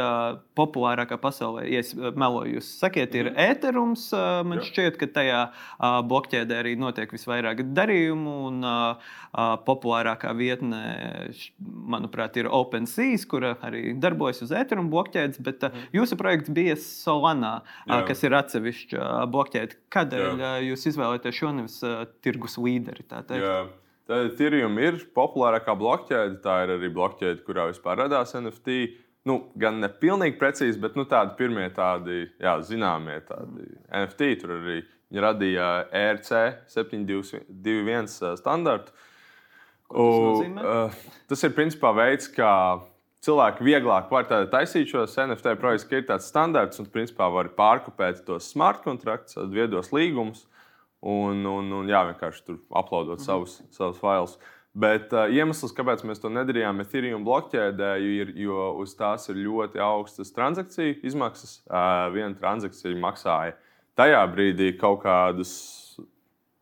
populārākā 0.58 1.20
pasaulē, 1.22 1.66
ja 1.70 1.84
es 1.84 1.94
meloju, 1.96 2.58
jūs 2.58 2.72
sakiet, 2.82 3.16
ir 3.20 3.32
ēterums. 3.36 4.10
Mhm. 4.14 4.50
Man 4.50 4.64
šķiet, 4.66 5.00
ka 5.00 5.10
tajā 5.20 5.42
blokķēdē 6.10 6.62
arī 6.64 6.76
notiek 6.80 7.12
visvairāk 7.14 7.64
darījumu, 7.78 8.36
un 8.50 8.64
populārākā 9.68 10.34
vietne, 10.38 10.82
manuprāt, 11.60 12.38
ir 12.40 12.50
OpenSea, 12.50 13.18
kura 13.30 13.56
arī 13.66 13.94
darbojas 14.00 14.42
uz 14.46 14.54
ēterumu 14.56 14.92
blokķēdes. 14.94 15.42
Bet 15.46 15.64
mhm. 15.66 15.90
jūsu 16.00 16.18
projekts 16.20 16.54
bija 16.54 16.69
Solana, 16.78 17.60
Jā. 17.88 18.02
kas 18.08 18.24
ir 18.28 18.36
atsevišķa 18.38 19.10
blokķēde. 19.34 19.78
Kādēļ 19.94 20.26
Jā. 20.44 20.54
jūs 20.68 20.88
izvēlēties 20.94 21.40
šo 21.40 21.54
nevis 21.58 21.78
tirgus 22.26 22.60
līderi? 22.62 23.06
Ethereum 24.10 24.80
ir 24.82 25.04
populārākā 25.16 25.76
blokķēde. 25.78 26.40
Tā 26.44 26.64
ir 26.66 26.76
arī 26.78 26.90
blokķēde, 26.94 27.44
kurā 27.46 27.70
vispār 27.70 28.04
radās 28.04 28.34
NFT. 28.38 28.80
Nu, 29.30 29.42
gan 29.60 29.82
ne 29.84 29.90
pilnīgi 29.92 30.40
precīzi, 30.40 30.80
bet 30.82 30.96
nu, 30.98 31.06
tādi 31.10 31.36
pirmie 31.38 31.68
tādi 31.76 32.24
jā, 32.40 32.56
zināmie 32.66 33.20
tādi 33.28 33.68
NFT. 33.92 34.32
Tur 34.42 34.56
arī 34.58 34.80
viņi 35.10 35.24
radīja 35.26 35.68
ERC 35.96 36.32
721 36.72 38.10
standartu. 38.40 38.96
Un, 39.90 40.60
uh, 40.62 40.98
tas 41.30 41.44
ir 41.46 41.54
principā 41.58 41.90
veids, 41.98 42.30
kā 42.30 42.54
cilvēki 43.26 43.66
vieglāk 43.68 44.12
var 44.12 44.28
taisīt 44.52 44.92
šos 44.92 45.18
NFT 45.20 45.56
projektus, 45.60 45.88
ka 45.90 46.00
ir 46.00 46.08
tāds 46.08 46.30
standarts 46.32 46.82
un 46.82 46.88
principā 46.92 47.28
var 47.34 47.52
pārkopēt 47.58 48.24
tos 48.28 48.52
smart 48.54 48.84
kontraktus, 48.86 49.38
viedos 49.52 49.92
līgumus 49.96 50.46
un, 51.02 51.44
un, 51.48 51.74
un 51.82 51.90
jā, 51.90 52.04
vienkārši 52.12 52.46
tur 52.46 52.62
uploadot 52.70 53.20
mhm. 53.20 53.26
savus, 53.26 53.60
savus 53.76 54.00
failus. 54.02 54.40
Bet 54.80 55.12
uh, 55.18 55.26
iemesls, 55.34 55.74
kāpēc 55.76 56.04
mēs 56.06 56.22
to 56.22 56.30
nedarījām 56.32 56.84
Ethereum 56.84 57.24
blokķēdē, 57.26 57.96
ir, 58.06 58.36
jo 58.38 58.70
uz 58.80 58.94
tās 58.96 59.26
ir 59.32 59.40
ļoti 59.42 59.82
augstas 59.82 60.30
transakciju 60.36 61.00
izmaksas. 61.10 61.58
Uh, 61.66 62.06
viena 62.14 62.36
transakcija 62.38 63.00
maksāja 63.02 63.58
tajā 64.00 64.22
brīdī 64.32 64.70
kaut 64.80 65.02
kādus 65.04 65.52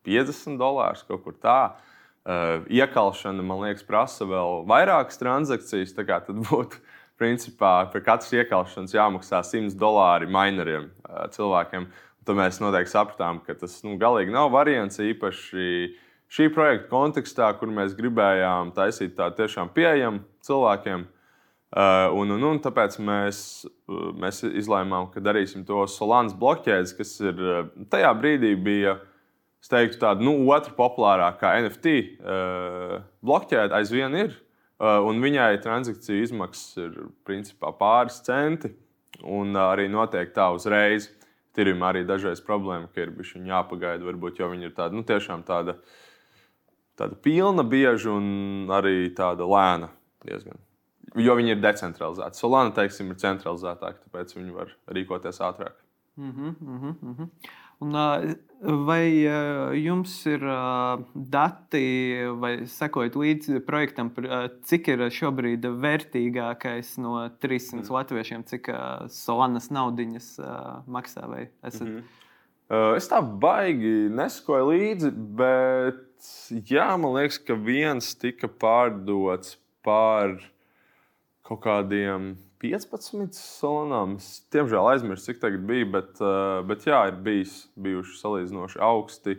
50 0.08 0.56
dolārus, 0.58 1.04
kaut 1.06 1.22
kur 1.26 1.36
tādu. 1.36 1.84
Iekalšana, 2.28 3.40
man 3.40 3.62
liekas, 3.64 3.86
prasa 3.88 4.26
vēl 4.28 4.66
vairākas 4.68 5.20
transakcijas. 5.20 5.94
Tad 5.96 6.28
būtu, 6.28 6.80
principā, 7.20 7.88
par 7.92 8.04
katru 8.04 8.42
iekalšanas 8.42 8.94
jāmaksā 8.94 9.40
100 9.46 9.78
dolāri 9.78 10.28
mineriem, 10.30 10.90
cilvēkiem. 11.34 11.88
Tad 12.28 12.36
mēs 12.36 12.60
noteikti 12.60 12.92
sapratām, 12.92 13.40
ka 13.46 13.56
tas 13.56 13.78
nu, 13.86 13.96
galīgi 14.00 14.34
nav 14.34 14.52
variants 14.52 15.00
īpaši 15.00 15.70
šī 16.28 16.50
projekta 16.52 16.90
kontekstā, 16.90 17.48
kur 17.56 17.72
mēs 17.72 17.96
gribējām 17.96 18.74
taisīt 18.76 19.16
tādu 19.16 19.40
tiešām 19.40 19.72
pieejamu 19.72 20.20
cilvēkiem. 20.44 21.06
Un, 22.16 22.32
un, 22.32 22.44
un 22.48 22.60
tāpēc 22.64 22.96
mēs, 23.04 23.40
mēs 24.20 24.42
izlēmām, 24.44 25.08
ka 25.12 25.24
darīsim 25.24 25.64
to 25.68 25.82
Solānas 25.88 26.36
blokķēdes, 26.36 26.94
kas 26.96 27.14
ir 27.24 27.42
tajā 27.92 28.12
brīdī 28.20 28.54
bija 28.56 28.98
es 29.62 29.70
teiktu, 29.72 29.98
tāda 30.02 30.24
nu, 30.24 30.34
otra 30.54 30.72
populārākā 30.76 31.54
NFT 31.64 31.94
uh, 31.94 32.02
eh, 32.32 32.98
blokķēde 33.24 33.78
aizvien 33.78 34.14
ir. 34.18 34.36
Uh, 34.78 35.00
un 35.10 35.18
viņai 35.18 35.58
transakciju 35.62 36.22
izmaksas 36.22 36.76
ir 36.78 36.98
principā 37.26 37.72
pāris 37.74 38.20
centi. 38.22 38.70
Un 39.26 39.56
uh, 39.56 39.72
arī 39.72 39.88
notiek 39.90 40.30
tā 40.34 40.50
uzreiz. 40.54 41.10
Ir 41.58 41.72
arī 41.82 42.04
dažreiz 42.06 42.38
problēma, 42.38 42.86
ka 42.94 43.02
ir 43.02 43.10
bijusi 43.10 43.40
jāpagaida, 43.42 44.04
varbūt, 44.06 44.36
jo 44.38 44.46
viņi 44.52 44.68
ir 44.68 44.74
tādi, 44.76 44.94
nu, 44.94 45.02
tiešām 45.02 45.42
tāda, 45.42 45.74
tāda 46.94 47.18
pilna, 47.18 47.64
bieži 47.66 48.12
un 48.12 48.70
arī 48.70 49.08
tāda 49.10 49.42
lēna 49.42 49.88
diezgan. 50.22 50.60
Jo 51.18 51.34
viņi 51.34 51.56
ir 51.56 51.62
decentralizēti. 51.64 52.38
Solana, 52.38 52.70
teiksim, 52.76 53.10
ir 53.10 53.18
centralizētāka, 53.18 54.04
tāpēc 54.06 54.36
viņi 54.36 54.54
var 54.54 54.70
rīkoties 54.86 55.42
ātrāk. 55.42 55.74
Mm 56.14 56.30
-hmm, 56.30 56.54
mm 56.60 57.16
-hmm. 57.18 57.28
Un, 57.84 57.94
vai 58.88 59.02
jums 59.78 60.14
ir 60.26 60.42
dati, 61.14 61.82
vai 62.42 62.52
sekojat 62.66 63.14
līdzi 63.14 63.60
projektam, 63.66 64.10
cik 64.66 64.90
ir 64.94 65.04
šobrīd 65.14 65.68
vērtīgākais 65.84 66.96
no 67.04 67.20
300 67.38 67.78
mm. 67.78 67.92
latviešiem, 67.94 68.46
cik 68.50 68.72
Solanas 69.14 69.70
naudiņas 69.70 70.32
maksā? 70.90 71.28
Esat... 71.62 71.86
Mm 71.86 71.94
-hmm. 71.94 72.16
Es 72.68 73.06
tā 73.08 73.22
baigi 73.22 74.10
neskoju 74.12 74.66
līdzi, 74.68 75.10
bet 75.38 76.26
jā, 76.68 76.90
man 77.00 77.14
liekas, 77.14 77.38
ka 77.38 77.54
viens 77.54 78.10
tika 78.20 78.48
pārdots 78.48 79.56
par 79.86 80.34
kaut 81.48 81.62
kādiem 81.64 82.34
15 82.62 83.38
salonām. 83.38 84.16
Es 84.18 84.40
tiemžēl 84.52 84.90
aizmirsu, 84.92 85.30
cik 85.30 85.42
tagad 85.42 85.64
bija, 85.68 85.86
bet, 85.98 86.16
uh, 86.22 86.60
bet 86.68 86.86
jā, 86.88 87.04
ir 87.10 87.20
bijis, 87.24 87.60
bijuši 87.78 88.18
salīdzinoši 88.20 88.82
augsti. 88.84 89.38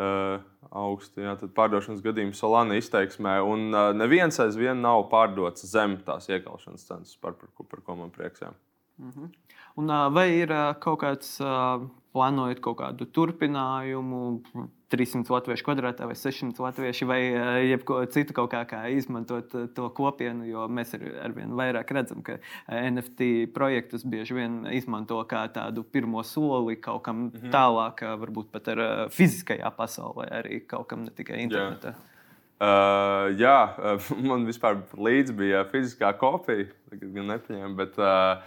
Uh, 0.00 0.38
augsti 0.70 1.24
jā, 1.24 1.34
pārdošanas 1.56 2.02
gadījumi 2.04 2.36
Solana 2.38 2.76
izteiksmē, 2.78 3.40
un 3.42 3.74
uh, 3.74 3.90
neviens 3.96 4.38
aizvien 4.42 4.78
nav 4.82 5.08
pārdots 5.10 5.66
zem 5.66 5.98
tās 6.06 6.30
iekalšanas 6.30 6.86
cenas, 6.86 7.16
par, 7.20 7.34
par, 7.40 7.50
par 7.66 7.82
ko 7.86 7.98
man 7.98 8.12
prieks. 8.14 8.42
Jā. 8.44 8.52
Mm 9.00 9.10
-hmm. 9.10 9.32
Un, 9.80 9.90
vai 10.14 10.28
ir 10.42 10.52
kaut 10.80 11.00
kāds, 11.00 11.40
plānojot 12.14 12.60
kaut 12.64 12.78
kādu 12.80 13.06
turpinājumu, 13.06 14.20
300 14.90 15.30
latviešu 15.30 15.66
kvadrātā 15.68 16.08
vai 16.10 16.16
600 16.18 16.58
latvieši 16.64 17.06
vai 17.06 17.20
jebko 17.70 18.00
citu 18.10 18.34
kaut 18.34 18.50
kā, 18.50 18.64
kā 18.66 18.82
izmantot 18.90 19.52
to 19.76 19.88
kopienu, 19.94 20.48
jo 20.48 20.66
mēs 20.66 20.96
ar, 20.98 21.04
arvien 21.28 21.54
vairāk 21.58 21.92
redzam, 21.94 22.24
ka 22.26 22.40
NFT 22.66 23.52
projektus 23.54 24.02
bieži 24.02 24.34
vien 24.40 24.64
izmanto 24.74 25.20
kā 25.30 25.44
tādu 25.54 25.86
pirmo 25.86 26.24
soli 26.26 26.80
kaut 26.82 27.04
kam 27.06 27.16
mm 27.16 27.30
-hmm. 27.30 27.52
tālāk, 27.54 28.02
varbūt 28.24 28.50
pat 28.50 28.68
ar 28.68 29.08
fiziskajā 29.10 29.70
pasaulē, 29.76 30.30
arī 30.42 30.66
kaut 30.66 30.88
kam 30.88 31.04
ne 31.04 31.10
tikai 31.10 31.44
internetā. 31.46 31.94
Jā. 31.94 32.10
Uh, 32.60 33.30
jā, 33.40 33.72
man 34.28 34.42
vispār 34.44 34.82
bija 35.32 35.64
fiziskā 35.64 36.12
kopija, 36.18 36.66
gan 36.90 37.26
nepaņēma, 37.26 37.76
bet 37.76 37.96
uh, 37.98 38.42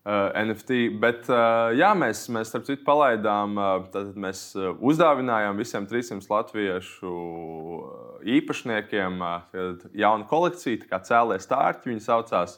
Uh, 0.00 0.30
NFT. 0.32 0.76
Bet, 0.96 1.26
uh, 1.28 1.74
jā, 1.76 1.90
mēs, 1.92 2.22
mēs 2.32 2.48
starp 2.48 2.64
citu 2.64 2.80
palaidām, 2.86 3.58
uh, 3.60 3.82
tad 3.92 4.14
mēs 4.16 4.46
uh, 4.56 4.70
uzdāvinājām 4.80 5.58
visiem 5.60 5.84
300 5.84 6.24
latviešu 6.24 7.10
uh, 7.10 8.14
īpašniekiem 8.24 9.18
uh, 9.20 9.74
jaunu 9.92 10.24
kolekciju, 10.30 10.86
kā 10.88 11.02
cēlēs 11.04 11.44
stārķi 11.44 11.92
viņi 11.92 12.00
saucās. 12.06 12.56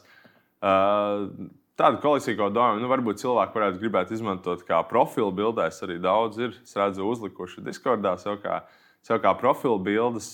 Tāda 0.63 1.99
kolekcija, 1.99 2.37
ko 2.39 2.47
domājam, 2.47 2.79
nu, 2.79 2.87
varbūt 2.87 3.19
cilvēki 3.19 3.59
varētu 3.59 3.81
gribēt 3.81 4.13
izmantot 4.15 4.63
kā 4.63 4.79
profilu 4.87 5.33
bildēs. 5.35 5.81
Arī 5.83 5.97
daudz 5.99 6.39
ir, 6.39 6.53
es 6.63 6.77
redzu, 6.79 7.03
uzlikuši 7.11 7.65
Discordā 7.65 8.13
sev 8.21 8.37
kā, 8.39 8.61
sev 9.03 9.19
kā 9.25 9.33
profilu 9.35 9.81
bildes. 9.83 10.29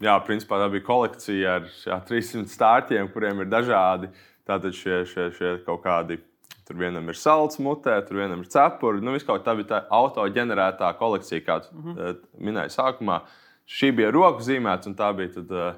Jā, 0.00 0.16
principā 0.26 0.58
tā 0.58 0.66
bija 0.72 0.86
kolekcija 0.88 1.54
ar 1.60 1.70
jā, 1.70 2.00
300 2.10 2.50
stārķiem, 2.50 3.12
kuriem 3.14 3.44
ir 3.44 3.52
dažādi 3.52 4.10
uh, 4.10 4.26
Tātad 4.50 4.74
šie, 4.74 5.04
šie, 5.06 5.28
šie 5.36 5.54
kaut 5.66 5.84
kādi. 5.84 6.18
Tur 6.66 6.78
vienam 6.78 7.08
ir 7.10 7.18
salds 7.18 7.58
mutē, 7.62 7.96
tur 8.06 8.20
vienam 8.20 8.42
ir 8.44 8.50
cepuri. 8.50 9.02
Nu, 9.02 9.14
kaut 9.26 9.42
tā 9.46 9.56
bija 9.58 9.68
tā 9.72 9.78
autoģenerētā 9.94 10.90
kolekcija, 10.98 11.42
kādu 11.46 11.70
mm 11.74 11.94
-hmm. 11.94 12.18
minēju 12.46 12.74
sākumā. 12.74 13.20
Šī 13.66 13.90
bija 13.94 14.10
roku 14.10 14.42
zīmēta, 14.42 14.86
un 14.90 14.94
tā 14.98 15.10
bija 15.16 15.34
tad, 15.34 15.50
uh, 15.50 15.74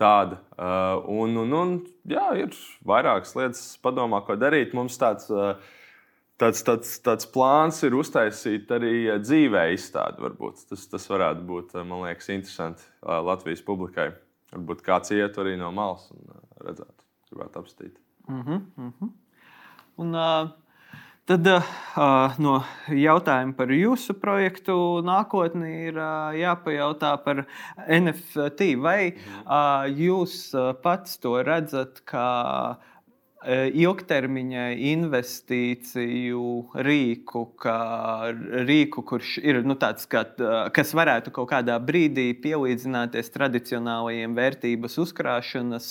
tāda. 0.00 0.38
Uh, 0.58 1.04
un, 1.22 1.36
un, 1.36 1.52
un, 1.52 1.72
jā, 2.08 2.26
ir 2.40 2.56
vairākas 2.84 3.34
lietas, 3.36 3.62
padomā, 3.82 4.20
ko 4.26 4.36
darīt. 4.36 4.74
Mums 4.74 4.98
tāds, 4.98 5.30
uh, 5.30 5.54
tāds, 6.40 6.64
tāds, 6.66 6.98
tāds 7.04 7.30
plāns 7.30 7.82
ir 7.86 7.94
uztaisīt 7.94 8.70
arī 8.74 9.20
dzīvē 9.22 9.68
izstādi. 9.76 10.24
Varbūt. 10.24 10.66
Tas, 10.68 10.86
tas 10.90 11.08
varētu 11.10 11.46
būt, 11.48 11.74
man 11.84 12.04
liekas, 12.08 12.28
interesanti 12.28 12.82
Latvijas 13.02 13.62
publikai. 13.62 14.10
Varbūt 14.54 14.84
kāds 14.86 15.14
iet 15.14 15.38
arī 15.38 15.56
no 15.58 15.70
malas 15.74 16.10
un 16.14 16.28
redzētu, 16.62 17.03
gribētu 17.34 17.58
apstīt. 17.58 17.98
Mm 18.28 18.42
-hmm, 18.42 18.60
mm 18.76 18.92
-hmm. 19.00 19.10
Un, 19.96 20.14
uh, 20.14 20.52
Tad 21.24 21.46
uh, 21.46 22.38
no 22.38 22.64
jautājuma 22.88 23.54
par 23.56 23.68
jūsu 23.68 24.12
projektu 24.20 25.00
nākotni 25.00 25.86
ir 25.88 25.96
uh, 25.96 26.36
jāpajautā 26.36 27.16
par 27.24 27.46
NFT. 27.88 28.76
Vai 28.76 29.14
uh, 29.16 29.88
jūs 29.88 30.52
pats 30.82 31.18
to 31.18 31.42
redzat 31.42 32.02
kā 32.04 32.76
Eh, 32.76 32.93
ilgtermiņa 33.52 34.64
investīciju 34.90 36.44
rīku, 36.86 37.42
kā 37.60 37.78
rīku, 38.64 39.04
kurš 39.06 39.36
ir 39.42 39.60
nu, 39.66 39.76
tāds, 39.80 40.06
kā, 40.10 40.24
kas 40.74 40.94
varētu 40.96 41.32
kaut 41.34 41.50
kādā 41.52 41.76
brīdī 41.82 42.30
pielīdzināties 42.44 43.32
tradicionālajiem 43.34 44.36
vērtības 44.38 44.96
uzkrāšanas 45.04 45.90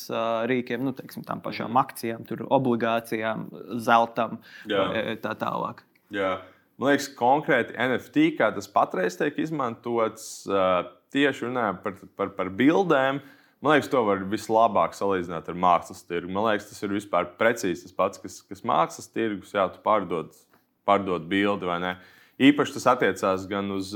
rīkiem, 0.49 0.85
nu, 0.85 0.95
teiksim, 0.97 1.25
tām 1.27 1.43
pašām 1.45 1.71
mhm. 1.71 1.81
akcijām, 1.83 2.25
obligācijām, 2.49 3.45
zeltam 3.83 4.39
vai 4.69 5.19
tā 5.21 5.37
tālāk. 5.39 5.85
Jā. 6.13 6.39
Man 6.81 6.89
liekas, 6.89 7.11
konkrēti 7.13 7.75
NFT, 7.77 8.31
kā 8.39 8.49
tas 8.55 8.65
patreiz 8.71 9.15
tiek 9.19 9.37
izmantots, 9.43 10.47
tieši 11.13 11.45
runājot 11.45 11.83
par, 11.85 11.99
par, 12.17 12.31
par 12.39 12.49
bildēm. 12.57 13.21
Uh, 13.21 13.32
Man 13.63 13.77
liekas, 13.77 13.87
to 13.87 14.01
var 14.03 14.19
vislabāk 14.27 14.91
salīdzināt 14.91 15.47
ar 15.47 15.55
mākslas 15.55 16.01
tirgu. 16.03 16.27
Man 16.35 16.43
liekas, 16.49 16.65
tas 16.67 16.83
ir 16.83 16.91
vispār 16.97 17.29
precīzi 17.39 17.85
tas 17.85 17.95
pats, 17.95 18.19
kas, 18.19 18.41
kas 18.43 18.59
mākslas 18.67 19.07
tirgus. 19.07 19.53
Jā, 19.55 19.69
tu 19.71 19.79
pārdod, 19.85 20.33
pārdod 20.83 21.29
bildi 21.31 21.69
vai 21.69 21.77
ne. 21.79 21.93
Īpaši 22.43 22.75
tas 22.75 22.89
attiecās 22.91 23.47
gan 23.47 23.71
uz, 23.71 23.93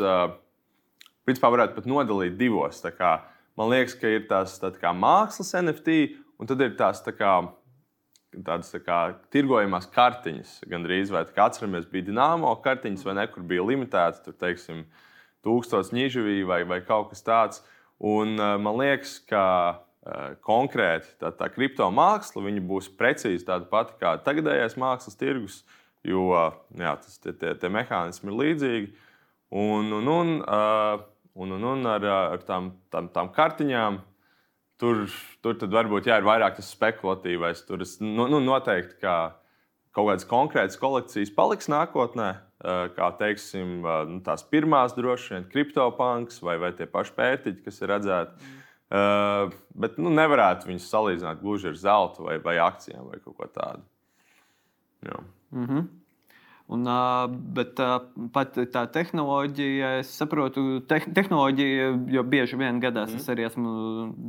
principā, 1.28 1.52
varētu 1.52 1.76
pat 1.76 1.92
nodalīt 1.92 2.40
divos. 2.40 2.80
Kā, 2.96 3.12
man 3.60 3.74
liekas, 3.74 3.98
ka 4.00 4.16
ir 4.16 4.24
tās 4.32 4.56
tā 4.64 4.72
kā, 4.72 4.96
mākslas 4.96 5.52
NFT, 5.60 6.00
un 6.40 6.48
tad 6.48 6.64
ir 6.64 6.78
tās 6.80 7.04
tā 7.04 7.12
kā, 7.18 7.36
tādas 8.38 8.72
tā 8.72 8.80
kā, 8.88 9.04
tirgojamās 9.36 9.92
kartiņas. 9.92 10.62
Gan 10.72 10.88
drīz, 10.88 11.12
vai 11.12 11.28
kā 11.28 11.52
atceramies, 11.52 11.92
bija 11.92 12.08
dīnāmo 12.08 12.56
kartiņas, 12.64 13.04
vai 13.04 13.20
ne, 13.20 13.28
kur 13.36 13.44
bija 13.44 13.68
limitēta, 13.68 14.30
tur, 14.30 14.40
teiksim, 14.48 14.86
tūkstoš 15.44 15.92
ņģivī 15.92 16.46
vai, 16.48 16.64
vai 16.64 16.86
kaut 16.88 17.12
kas 17.12 17.28
tāds. 17.28 17.68
Un, 17.98 18.36
uh, 18.38 18.56
man 18.62 18.78
liekas, 18.78 19.18
ka 19.26 19.44
uh, 19.74 20.38
konkrēti 20.46 21.16
tā, 21.22 21.32
tā 21.34 21.50
kripto 21.50 21.88
māksla 21.90 22.44
būs 22.62 22.92
precīzi 22.94 23.48
tāda 23.48 23.66
pati 23.70 23.98
kā 24.02 24.18
tagadējais 24.22 24.78
mākslas 24.78 25.18
tirgus, 25.18 25.64
jo 26.06 26.30
jā, 26.78 26.94
tas, 27.02 27.18
tie, 27.18 27.34
tie, 27.34 27.56
tie 27.58 27.70
mehānismi 27.74 28.32
ir 28.32 28.40
līdzīgi. 28.44 28.92
Un, 29.58 29.90
un, 29.96 30.12
un, 30.12 30.36
uh, 30.44 31.02
un, 31.40 31.56
un, 31.56 31.64
un 31.64 31.90
ar, 31.90 32.06
ar 32.36 32.46
tām, 32.46 32.74
tām, 32.92 33.10
tām 33.14 33.32
kartiņām 33.34 34.02
tur, 34.82 35.06
tur 35.42 35.58
varbūt 35.74 36.10
jā, 36.10 36.20
ir 36.20 36.28
vairāk 36.28 36.58
tas 36.60 36.70
spekulatīvais. 36.76 37.64
Tur 37.68 37.84
es 37.86 37.98
nu, 38.04 38.28
nu, 38.30 38.42
noteikti 38.44 39.00
kā 39.02 39.18
kaut 39.96 40.12
kādas 40.12 40.28
konkrētas 40.30 40.80
kolekcijas 40.82 41.34
paliks 41.36 41.70
nākotnē. 41.72 42.34
Kā 42.98 43.12
teiksim, 43.20 43.84
nu, 44.10 44.20
tās 44.26 44.42
pirmās 44.50 44.96
droši 44.98 45.36
vien 45.36 45.44
kriptopanks 45.52 46.42
vai, 46.42 46.56
vai 46.62 46.72
tie 46.74 46.88
paši 46.90 47.14
pētiķi, 47.18 47.64
kas 47.66 47.84
ir 47.84 47.92
redzēti. 47.94 48.34
Mm. 48.34 48.58
Bet 49.78 50.00
nu, 50.00 50.10
nevarētu 50.16 50.70
viņus 50.70 50.90
salīdzināt 50.90 51.42
gluži 51.44 51.70
ar 51.70 51.78
zeltu 51.78 52.26
vai, 52.26 52.38
vai 52.44 52.56
akcijām 52.64 53.12
vai 53.12 53.20
kaut 53.20 53.36
ko 53.38 53.50
tādu. 53.52 53.84
Jā. 55.06 55.20
Mm 55.52 55.66
-hmm. 55.68 55.88
Un, 56.68 56.84
bet 57.56 57.78
pat 58.36 58.58
tā 58.74 58.82
tehnoloģija, 58.92 59.92
es 60.02 60.10
saprotu, 60.20 60.82
te, 60.84 61.00
tehnoloģija, 61.16 61.86
jo 62.12 62.24
bieži 62.28 62.60
vien 62.60 62.82
gadās 62.84 63.14
mm. 63.14 63.22
es 63.22 63.32
arī 63.32 63.46
esmu 63.48 63.76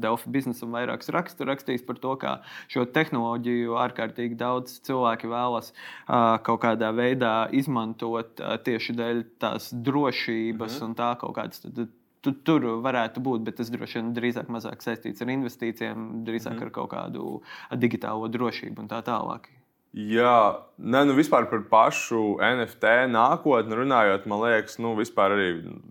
Delfa 0.05 0.31
biznesam 0.31 0.77
vairākus 0.77 1.11
rakstus 1.17 1.49
rakstījis 1.51 1.83
par 1.89 1.99
to, 1.99 2.15
kā 2.23 2.37
šo 2.71 2.87
tehnoloģiju 2.95 3.75
ārkārtīgi 3.83 4.39
daudz 4.39 4.79
cilvēki 4.87 5.33
vēlas 5.35 5.73
kaut 6.07 6.63
kādā 6.63 6.93
veidā 6.95 7.35
izmantot 7.59 8.39
tieši 8.39 8.99
dēļ 9.03 9.27
tās 9.43 9.73
drošības 9.75 10.79
mm. 10.79 10.87
un 10.87 10.99
tā 11.03 11.13
kaut 11.19 11.35
kādas. 11.41 11.67
Tu, 11.67 12.35
tur 12.47 12.71
varētu 12.87 13.23
būt, 13.23 13.43
bet 13.47 13.59
tas 13.59 13.71
droši 13.75 13.99
vien 13.99 14.15
drīzāk 14.15 14.51
saistīts 14.83 15.27
ar 15.27 15.35
investīcijiem, 15.35 16.11
drīzāk 16.27 16.55
mm. 16.55 16.67
ar 16.69 16.75
kaut 16.75 16.95
kādu 16.95 17.41
digitālo 17.83 18.31
drošību 18.31 18.87
un 18.87 18.95
tā 18.95 19.03
tālāk. 19.07 19.51
Jā, 19.97 20.61
ne, 20.77 21.01
nu 21.09 21.15
vispār 21.17 21.47
par 21.49 21.63
pašu 21.71 22.37
NFT 22.45 22.91
nākotni 23.09 23.79
runājot, 23.79 24.27
man 24.29 24.43
liekas, 24.45 24.77
nu, 24.85 24.93
vispār 24.99 25.33
arī 25.33 25.47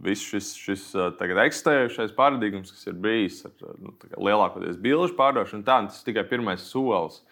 viss 0.05 0.27
šis, 0.29 0.51
šis 0.61 0.83
tagad 1.17 1.41
eksistējošais 1.47 2.13
paradigms, 2.15 2.69
kas 2.75 2.85
ir 2.91 2.99
bijis 3.01 3.41
ar 3.49 3.73
nu, 3.81 3.95
lielākoties 4.21 4.77
bilžu 4.83 5.17
pārdošanu, 5.17 5.65
tā, 5.65 5.79
tas 5.89 6.03
ir 6.03 6.11
tikai 6.11 6.27
pirmais 6.29 6.69
solis. 6.69 7.23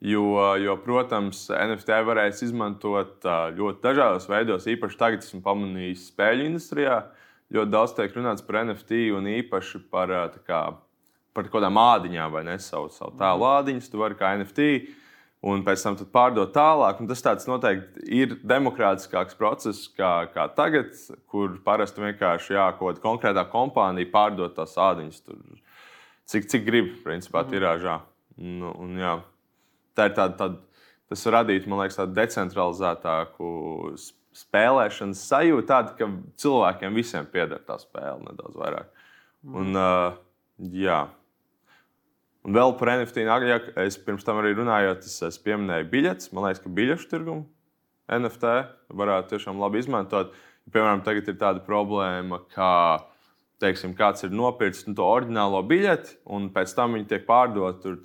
Jo, 0.00 0.54
jo, 0.60 0.76
protams, 0.80 1.42
NFT 1.52 1.98
varēs 2.08 2.44
izmantot 2.44 3.24
ļoti 3.56 3.82
dažādos 3.84 4.28
veidos. 4.30 4.68
Īpaši 4.68 5.00
tagad 5.00 5.24
esmu 5.24 5.42
pamanījis 5.44 6.06
spēļu 6.12 6.46
industrijā. 6.48 7.02
Ļoti 7.52 7.72
daudz 7.74 7.92
tiek 7.96 8.14
runāts 8.16 8.44
par 8.46 8.62
NFT 8.62 9.10
un 9.16 9.28
īpaši 9.28 9.82
par, 9.92 10.14
kā, 10.46 10.62
par 11.36 11.48
kaut 11.48 11.58
kādām 11.58 11.80
ādiņām 11.80 12.32
vai 12.32 12.46
ne 12.48 12.56
savu, 12.62 12.88
savu 12.94 13.12
tēlu 13.20 13.48
ādiņus. 13.50 13.90
Tu 13.92 14.00
vari 14.00 14.16
kā 14.16 14.32
NFT 14.38 14.70
un 15.40 15.62
pēc 15.64 15.84
tam 15.84 15.96
pārdot 16.12 16.52
tālāk. 16.54 17.00
Un 17.00 17.08
tas 17.08 17.24
tāds 17.24 17.48
noteikti 17.48 18.04
ir 18.20 18.36
demokrātiskāks 18.44 19.36
process 19.38 19.88
kā, 19.96 20.28
kā 20.34 20.46
tagad, 20.56 20.92
kur 21.30 21.56
parasti 21.64 22.04
vienkārši 22.04 22.56
jākot 22.58 23.00
konkrētā 23.04 23.46
kompānija 23.52 24.10
pārdot 24.12 24.56
tās 24.56 24.76
ādiņas, 24.80 25.20
tur, 25.24 25.40
cik, 26.30 26.48
cik 26.52 26.66
grib, 26.66 26.94
principā, 27.04 27.44
mm. 27.44 27.54
tirāžā. 27.54 28.00
Nu, 28.40 28.72
un, 28.80 28.96
jā, 29.00 29.16
tā 29.96 30.10
ir 30.10 30.16
tāda, 30.16 30.36
tāda, 30.38 30.88
tas 31.10 31.26
radīt, 31.34 31.68
man 31.68 31.82
liekas, 31.82 31.98
tādu 32.00 32.16
decentralizētāku 32.20 33.52
spēlēšanas 34.40 35.22
sajūtu, 35.26 35.66
tādu, 35.68 35.94
ka 35.98 36.08
cilvēkiem 36.40 36.96
visiem 36.96 37.26
pieder 37.32 37.62
tā 37.66 37.80
spēle 37.80 38.20
nedaudz 38.28 38.60
vairāk. 38.60 38.92
Mm. 39.40 39.56
Un, 39.56 39.80
uh, 39.80 40.20
jā. 40.76 41.00
Un 42.46 42.56
vēl 42.56 42.72
par 42.80 42.94
NFT 42.94 43.26
nākamajā, 43.28 43.58
es 43.84 43.98
pirms 44.00 44.24
tam 44.24 44.38
arī 44.40 44.54
runāju, 44.56 44.94
es, 44.96 45.18
es 45.26 45.36
pieminēju 45.44 45.90
biļetes. 45.92 46.30
Man 46.32 46.46
liekas, 46.46 46.62
ka 46.64 46.72
biļešu 46.72 47.10
tirgumu 47.10 47.44
NFT 48.10 48.54
varētu 48.96 49.34
tiešām 49.34 49.60
labi 49.60 49.82
izmantot. 49.82 50.32
Piemēram, 50.70 51.02
tagad 51.04 51.28
ir 51.28 51.36
tāda 51.40 51.62
problēma, 51.66 52.40
ka 52.54 52.70
teiksim, 53.60 53.92
kāds 53.98 54.24
ir 54.24 54.32
nopircis 54.32 54.86
nu, 54.88 54.96
to 54.96 55.04
oriģinālo 55.04 55.60
biļeti, 55.68 56.16
un 56.32 56.48
pēc 56.54 56.72
tam 56.76 56.96
viņi 56.96 57.08
tiek 57.10 57.26
pārdoti 57.28 57.96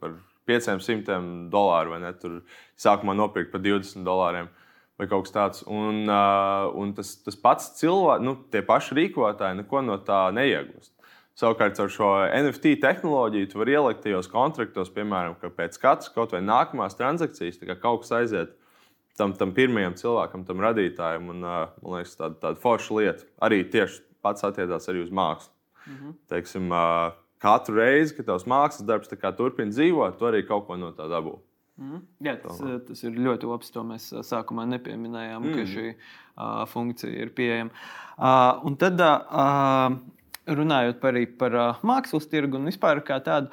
par 0.00 0.16
500 0.48 1.50
dolāru 1.52 1.94
vai 1.94 2.02
ne. 2.02 2.12
Tur 2.18 2.40
sākumā 2.80 3.14
nopirkt 3.16 3.52
par 3.52 3.62
20 3.64 4.04
dolāriem. 4.06 4.50
Vai 4.98 5.08
kaut 5.10 5.26
kas 5.26 5.34
tāds. 5.34 5.62
Un, 5.66 6.04
uh, 6.06 6.68
un 6.78 6.92
tas, 6.94 7.16
tas 7.24 7.38
pats 7.38 7.72
cilvēks, 7.80 8.22
nu, 8.22 8.36
tie 8.50 8.62
paši 8.62 8.94
rīkotāji, 8.98 9.58
neko 9.62 9.82
no 9.82 9.98
tā 10.06 10.28
neiegūst. 10.34 10.93
Savukārt 11.34 11.80
ar 11.82 11.90
šo 11.90 12.08
NFT 12.30 12.76
tehnoloģiju 12.82 13.48
tu 13.50 13.58
vari 13.58 13.74
ielikt 13.74 14.04
tajos 14.04 14.28
kontraktos, 14.30 14.92
piemēram, 14.94 15.34
ka 15.40 15.50
pēc 15.50 15.80
katras 15.82 16.12
kaut 16.14 16.34
vai 16.36 16.40
nākamās 16.44 16.94
transakcijas 16.94 17.58
kaut 17.82 18.04
kas 18.04 18.12
aiziet 18.20 18.52
tam, 19.18 19.34
tam 19.38 19.54
pirmajam 19.54 19.96
cilvēkam, 19.98 20.44
tam 20.46 20.62
radītājam. 20.62 21.32
Un, 21.32 21.42
man 21.42 21.96
liekas, 21.96 22.14
tāda, 22.20 22.38
tāda 22.42 22.62
forša 22.62 23.00
lieta. 23.00 23.26
Arī 23.42 23.64
tieši 23.70 24.02
pats 24.24 24.46
attiecās 24.46 24.86
arī 24.90 25.02
uz 25.04 25.10
mākslu. 25.10 25.50
Mm 25.84 25.96
-hmm. 25.96 26.14
Teiksim, 26.30 26.70
katru 27.38 27.76
reizi, 27.76 28.16
kad 28.16 28.30
tavs 28.30 28.46
mākslas 28.46 28.86
darbs 28.86 29.10
turpina 29.36 29.70
dzīvot, 29.70 30.18
tu 30.18 30.24
arī 30.24 30.46
kaut 30.46 30.66
ko 30.66 30.76
no 30.76 30.92
tā 30.92 31.08
dabū. 31.10 31.38
Mm. 31.76 32.00
Jā, 32.22 32.36
tas, 32.38 32.60
tas 32.86 33.02
ir 33.02 33.16
ļoti 33.18 33.48
labs. 33.50 33.70
To 33.74 33.82
mēs 33.82 34.12
sākumā 34.22 34.66
nepieminējām, 34.70 35.42
mm. 35.42 35.54
ka 35.54 35.64
šī 35.66 35.86
uh, 35.90 36.66
funkcija 36.70 37.10
ir 37.10 37.32
pieejama. 37.34 37.70
Uh, 38.14 38.66
un 38.68 38.76
tad 38.76 39.00
uh, 39.00 39.96
Runājot 40.44 40.98
par, 41.00 41.16
par 41.40 41.54
mākslas 41.86 42.26
tirgu 42.28 42.58
un 42.58 42.68
vispār 42.68 42.98
kā 43.06 43.16
tādu, 43.24 43.48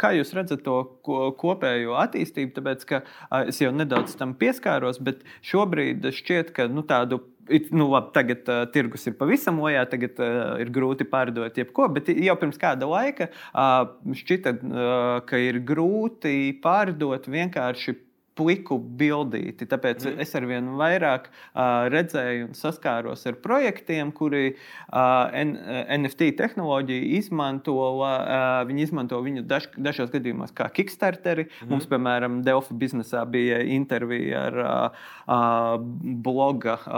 kā 0.00 0.10
jūs 0.12 0.34
redzat 0.36 0.60
to 0.66 0.74
ko, 1.06 1.30
kopējo 1.40 1.96
attīstību, 2.02 2.52
tāpēc 2.58 2.84
ka 2.90 3.00
es 3.48 3.62
jau 3.62 3.70
nedaudz 3.72 4.12
tam 4.20 4.34
pieskāros, 4.36 5.00
bet 5.00 5.24
šobrīd 5.40 6.04
šķiet, 6.12 6.52
ka 6.56 6.68
nu, 6.68 6.84
tādu 6.84 7.22
Nu, 7.70 7.90
labi, 7.92 8.08
tagad 8.14 8.48
uh, 8.48 8.62
tirgus 8.72 9.02
ir 9.04 9.16
pavisam 9.18 9.58
lejā, 9.60 9.82
tagad 9.92 10.16
uh, 10.22 10.54
ir 10.62 10.70
grūti 10.72 11.04
pārdot 11.04 11.58
jebko, 11.60 11.90
bet 11.92 12.08
jau 12.08 12.36
pirms 12.40 12.56
kāda 12.60 12.88
laika 12.88 13.28
uh, 13.28 13.90
šķita, 14.16 14.54
uh, 14.54 15.02
ka 15.28 15.40
ir 15.44 15.60
grūti 15.68 16.54
pārdot 16.64 17.28
vienkārši 17.28 17.98
pliku 18.38 18.78
bildīti. 18.78 19.66
Tāpēc 19.70 20.08
mm. 20.08 20.22
es 20.24 20.34
ar 20.34 20.46
vien 20.48 20.72
vairāk 20.78 21.28
uh, 21.30 21.86
redzēju 21.92 22.48
un 22.48 22.56
saskāros 22.58 23.24
ar 23.30 23.38
projektiem, 23.44 24.10
kuri 24.16 24.54
uh, 24.54 25.30
N, 25.34 25.54
NFT 26.00 26.32
tehnoloģiju 26.38 27.10
izmanto. 27.20 27.76
Uh, 28.00 28.62
viņi 28.68 28.86
izmanto 28.88 29.20
viņu 29.24 29.44
daž, 29.48 29.70
dažos 29.78 30.12
gadījumos 30.14 30.54
kā 30.56 30.68
Kickstarteri. 30.74 31.46
Mm. 31.46 31.70
Mums, 31.72 31.88
piemēram, 31.90 32.40
Delfa 32.46 32.74
biznesā 32.78 33.22
bija 33.30 33.60
intervija 33.76 34.46
ar 34.48 34.60
uh, 34.64 35.04
uh, 35.26 35.78
bloga 36.26 36.78
uh, 36.80 36.94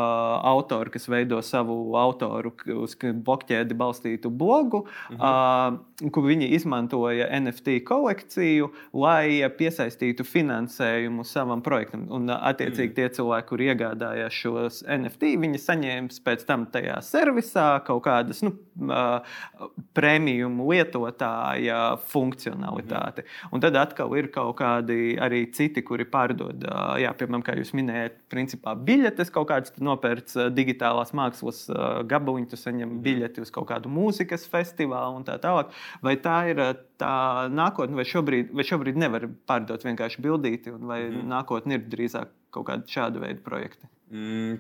autoru, 0.55 0.95
kas 0.95 1.09
veido 1.13 1.43
savu 1.45 1.97
autoru 2.01 2.55
uz 2.81 2.97
blokķēdi 3.01 3.77
balstītu 3.77 4.33
blogu, 4.33 4.87
mm 5.13 5.21
uh, 5.21 5.77
kur 6.13 6.27
viņi 6.27 6.51
izmantoja 6.53 7.27
NFT 7.41 7.79
kolekciju, 7.89 8.69
lai 8.97 9.41
piesaistītu 9.57 10.27
finansējumu 10.29 11.25
savam 11.29 11.63
projektam. 11.65 12.07
Un, 12.15 12.31
attiecīgi, 12.31 12.91
mm. 12.91 12.97
tie 12.97 13.09
cilvēki, 13.19 13.49
kur 13.51 13.63
iegādājās 13.65 14.37
šos 14.37 14.81
NFT, 14.85 15.33
viņi 15.43 15.61
saņēma 15.63 16.21
pēc 16.27 16.45
tam 16.49 16.67
tajā 16.73 16.99
servisā 17.05 17.67
kaut 17.87 18.05
kādas 18.07 18.43
nu, 18.47 18.53
prēmiju 19.97 20.51
lietotāja 20.71 21.81
funkcionalitāti. 22.13 23.25
Mm. 23.25 23.53
Un 23.57 23.65
tad 23.65 23.79
atkal 23.81 24.17
ir 24.19 24.31
kaut 24.35 24.57
kādi 24.61 25.17
arī 25.23 25.45
citi, 25.57 25.85
kuri 25.87 26.09
pārdod, 26.11 26.67
jā, 27.03 27.13
piemēram, 27.17 27.45
kā 27.47 27.57
jūs 27.59 27.73
minējāt, 27.77 28.19
principā 28.33 28.77
biļetes 28.89 29.33
kaut 29.35 29.51
kādas, 29.53 29.75
nopērts 29.83 30.39
digitālās 30.57 31.15
mākslas 31.17 31.65
gabaliņu, 32.09 32.51
tu 32.53 32.61
saņem 32.61 32.89
mm. 32.89 33.05
biļeti 33.07 33.47
uz 33.47 33.55
kaut 33.55 33.71
kādu 33.73 33.93
mūzikas 33.93 34.47
festivālu 34.51 35.21
un 35.21 35.27
tā 35.27 35.39
tālāk. 35.43 35.73
Vai 36.05 36.17
tā 36.21 36.41
ir 36.53 36.63
tā 37.01 37.49
nākotne, 37.53 37.99
vai 37.99 38.07
šobrīd, 38.09 38.55
vai 38.57 38.65
šobrīd 38.67 38.99
nevar 39.01 39.29
pārdot 39.49 39.85
vienkārši 39.87 40.23
bildīti, 40.25 40.73
vai 40.77 41.03
mm. 41.09 41.27
nākotnē 41.33 41.79
ir 41.79 41.87
drīzāk 41.93 42.33
kaut 42.55 42.69
kādi 42.71 42.97
šādi 42.97 43.23
veidi 43.23 43.43
projekti? 43.45 43.89
Mm, 44.13 44.59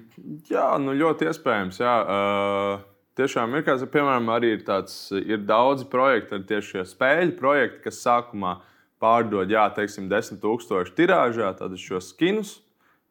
jā, 0.50 0.66
nu 0.82 0.94
ļoti 0.96 1.28
iespējams. 1.30 1.80
Jā. 1.80 1.96
Uh, 2.02 2.84
tiešām 3.18 3.54
ir, 3.56 3.64
kāds, 3.66 3.86
piemēram, 3.92 4.30
arī 4.34 4.56
ir, 4.56 4.62
tāds, 4.66 4.96
ir 5.16 5.44
daudzi 5.46 5.88
projekti, 5.92 6.42
tieši 6.48 6.74
šie 6.74 6.86
spēļu 6.92 7.36
projekti, 7.38 7.82
kas 7.86 8.02
sākumā 8.04 8.58
pārdod, 9.02 9.50
jā, 9.52 9.66
teiksim, 9.76 10.10
10,000 10.12 10.94
tirāžā, 10.96 11.52
tad 11.58 11.76
šos 11.80 12.12
skinus. 12.14 12.60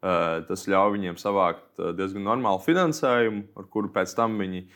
Uh, 0.05 0.43
tas 0.45 0.67
ļauj 0.69 0.91
viņiem 0.93 1.15
savākt 1.17 1.79
diezgan 1.97 2.27
normālu 2.27 2.59
finansējumu, 2.61 3.47
ar 3.57 3.69
kuru 3.73 3.89
pēc 3.95 4.11
tam 4.13 4.35
viņi 4.37 4.67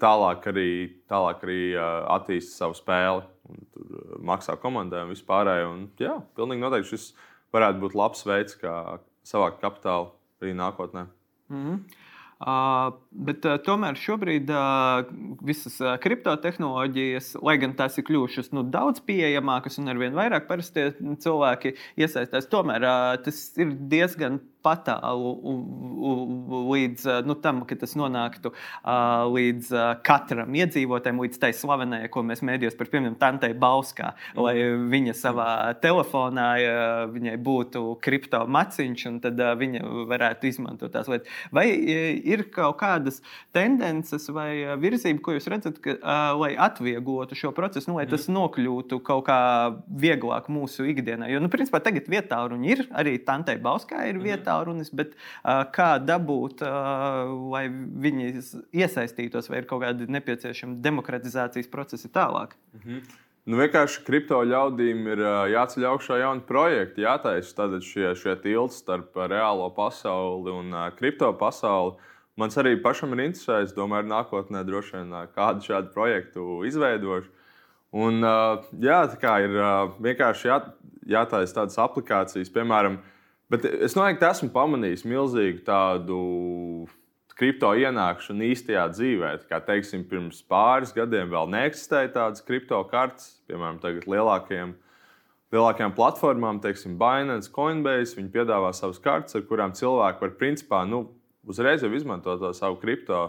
tālāk 0.00 0.46
arī, 0.50 0.70
tālāk 1.10 1.44
arī 1.44 1.60
uh, 1.76 2.02
attīstīja 2.16 2.64
savu 2.64 2.74
spēli. 2.78 3.22
Un, 3.52 3.66
uh, 3.78 4.14
maksā 4.32 4.56
komandai 4.60 5.04
un 5.06 5.12
vispārējo. 5.12 5.72
Un, 5.76 5.88
jā, 6.00 6.16
pilnīgi 6.38 6.64
noteikti 6.64 6.94
šis 6.94 7.10
varētu 7.52 7.84
būt 7.84 7.98
labs 7.98 8.24
veids, 8.28 8.56
kā 8.60 8.76
savākt 9.28 9.60
kapitālu 9.62 10.10
arī 10.42 10.56
nākotnē. 10.58 11.06
Mm 11.52 11.66
-hmm. 11.66 12.00
Uh, 12.42 12.96
bet 13.14 13.44
uh, 13.46 13.54
tomēr 13.62 13.94
šobrīd 13.94 14.48
uh, 14.50 15.04
visas 15.46 15.76
uh, 15.78 15.92
kriptotehnoloģijas, 16.02 17.36
lai 17.38 17.54
gan 17.62 17.76
tās 17.78 17.98
ir 18.00 18.04
kļuvušas 18.08 18.50
nu, 18.56 18.64
daudz 18.66 18.98
pieejamākas 19.06 19.78
un 19.78 19.92
ar 19.92 20.00
vien 20.00 20.16
vairāk 20.16 20.48
parastie 20.48 20.88
cilvēki 21.22 21.76
iesaistās, 22.02 22.50
tomēr 22.50 22.82
uh, 22.82 23.22
tas 23.22 23.38
ir 23.62 23.76
diezgan 23.92 24.40
patālu 24.64 25.34
līdz 26.72 27.22
nu, 27.26 27.36
tam, 27.42 27.62
ka 27.68 27.76
tas 27.78 27.94
nonāktu 27.98 28.52
līdz 29.36 29.72
katram 30.06 30.54
iedzīvotājam, 30.58 31.20
līdz 31.22 31.40
tai 31.42 31.52
slavenajai, 31.56 32.10
ko 32.12 32.24
mēs 32.26 32.44
mēdījos 32.46 32.76
par 32.78 32.90
piemēram 32.92 33.18
Tantei 33.20 33.54
Bauskā, 33.58 34.12
mm. 34.14 34.42
lai 34.42 34.54
viņa 34.92 35.16
savā 35.18 35.48
telefonā 35.82 36.48
viņai 37.12 37.36
būtu 37.42 37.84
kripto 38.04 38.42
maciņš, 38.46 39.06
un 39.10 39.20
tad 39.24 39.40
viņa 39.60 39.84
varētu 40.10 40.50
izmantot 40.50 40.92
tās 40.94 41.10
lietas. 41.10 41.30
Vai 41.54 41.66
ir 41.72 42.46
kaut 42.54 42.78
kādas 42.82 43.20
tendences 43.54 44.28
vai 44.32 44.76
virzība, 44.80 45.20
ko 45.22 45.36
jūs 45.36 45.48
redzat, 45.52 45.80
ka, 45.82 45.96
lai 46.38 46.52
atvieglotu 46.60 47.38
šo 47.38 47.52
procesu, 47.56 47.90
nu, 47.90 47.98
lai 48.00 48.06
tas 48.10 48.28
mm. 48.28 48.36
nokļūtu 48.38 49.00
kaut 49.06 49.26
kā 49.28 49.40
vieglāk 49.86 50.50
mūsu 50.52 50.86
ikdienā? 50.92 51.30
Jo, 51.32 51.42
nu, 51.42 51.50
principā, 51.52 51.82
tagad 51.84 52.08
vietā 52.10 52.42
runa 52.48 52.72
ir, 52.72 52.86
arī 52.96 53.16
Tantei 53.22 53.58
Bauskai 53.62 54.08
ir 54.12 54.20
vietā 54.22 54.51
tālrunis, 54.52 54.92
bet 54.94 55.16
uh, 55.16 55.64
kā 55.72 55.96
dabūt, 55.98 56.62
uh, 56.62 57.32
lai 57.56 57.64
viņi 57.72 58.30
iesaistītos, 58.84 59.48
vai 59.48 59.64
ir 59.64 59.68
kaut 59.72 59.82
kādi 59.82 60.06
nepieciešami 60.12 60.78
demokratizācijas 60.84 61.72
procesi 61.72 62.12
tālāk? 62.12 62.54
-hmm. 62.76 63.02
Nu, 63.42 63.56
vienkārši 63.58 64.04
kripto 64.06 64.36
ļaudīm 64.46 65.00
ir 65.16 65.20
jāceļ 65.50 65.86
augšā 65.90 66.20
jauni 66.20 66.44
projekti, 66.46 67.02
jātaisa 67.02 67.56
tātad 67.56 67.82
šie, 67.82 68.12
šie 68.14 68.36
tilti 68.38 68.76
starp 68.76 69.18
reālo 69.18 69.66
pasauli 69.74 70.52
un 70.54 70.76
kripto 70.94 71.32
pasauli. 71.40 71.96
Mans 72.38 72.54
arī 72.56 72.76
pašam 72.84 73.16
ir 73.16 73.24
interesējis, 73.24 73.74
domāju, 73.74 74.06
nākotnē 74.12 74.62
droši 74.64 74.94
vien 74.94 75.16
kādu 75.34 75.66
šādu 75.66 75.90
projektu 75.90 76.62
izveidošu. 76.70 77.32
Un, 77.92 78.22
jā, 78.80 79.00
tā 79.10 79.18
kā 79.20 79.34
ir 79.42 79.58
vienkārši 80.06 80.48
jā, 80.48 80.60
jātaisa 81.18 81.58
tādas 81.58 81.80
aplikācijas, 81.82 82.52
piemēram, 82.54 83.00
Bet 83.52 83.66
es 83.68 83.92
noteikti 83.92 84.24
esmu 84.24 84.48
pamanījis 84.54 85.02
milzīgu 85.04 85.60
tādu 85.66 86.18
kripto 87.36 87.72
ienākšanu 87.76 88.46
īstajā 88.48 88.86
dzīvē. 88.94 89.32
Kā 89.50 89.58
teiksim, 89.66 90.06
pirms 90.08 90.40
pāris 90.48 90.94
gadiem 90.96 91.28
vēl 91.32 91.50
neeksistēja 91.52 92.14
tādas 92.14 92.44
kripto 92.46 92.78
kartes, 92.88 93.34
piemēram, 93.50 93.80
tagad 93.82 94.06
lielākajiem. 94.08 94.72
Lielākajām 95.52 95.92
platformām, 95.92 96.62
teiksim, 96.64 96.94
Binance, 97.00 97.50
Coinbase, 97.52 98.16
viņi 98.16 98.32
piedāvā 98.32 98.70
savas 98.72 99.02
kartes, 99.04 99.36
ar 99.36 99.44
kurām 99.50 99.74
cilvēki 99.76 100.24
var 100.24 100.32
principā 100.40 100.80
nu, 100.88 101.02
uzreiz 101.44 101.84
jau 101.84 101.92
izmantot 101.92 102.40
to 102.40 102.54
savu 102.56 102.78
kripto. 102.80 103.20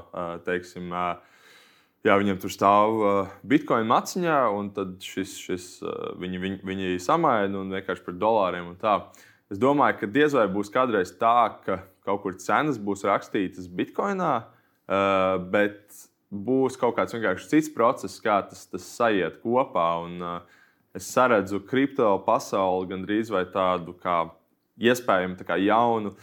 Teiksim, 0.46 0.88
jā, 0.94 2.16
viņiem 2.22 2.40
tur 2.40 2.54
stāv 2.54 3.04
bitkoina 3.44 3.90
maciņā, 3.92 4.40
un 4.56 4.72
tad 4.78 4.96
šis, 5.04 5.36
šis, 5.50 5.68
viņi, 6.24 6.44
viņi, 6.46 6.64
viņi 6.72 6.96
samaina 7.04 7.60
un 7.60 7.76
vienkārši 7.76 8.08
par 8.08 8.20
dolāriem 8.24 8.72
un 8.72 8.80
tā. 8.80 9.02
Es 9.54 9.60
domāju, 9.62 10.00
ka 10.00 10.08
diez 10.10 10.34
vai 10.34 10.48
būs 10.50 10.72
kādreiz 10.74 11.12
tā, 11.14 11.54
ka 11.62 11.84
kaut 12.02 12.24
kur 12.24 12.38
cenas 12.42 12.80
būs 12.82 13.04
rakstītas 13.06 13.68
bitkoinā, 13.70 14.32
uh, 14.42 15.36
bet 15.54 15.84
būs 16.34 16.80
kaut 16.82 16.96
kāds 16.98 17.14
vienkārši 17.14 17.52
cits 17.52 17.70
process, 17.76 18.18
kā 18.24 18.40
tas, 18.50 18.64
tas 18.72 18.88
sajiet 18.96 19.38
kopā. 19.44 19.86
Un, 20.08 20.16
uh, 20.26 20.64
es 20.98 21.06
saredzu 21.14 21.62
kripto 21.70 22.10
pasauli 22.26 22.90
gandrīz 22.96 23.30
vai 23.34 23.44
tādu 23.54 23.94
kā 24.02 24.24
iespējamu 24.82 25.38
tā 25.38 25.46
kā 25.52 25.60
jaunu 25.62 26.16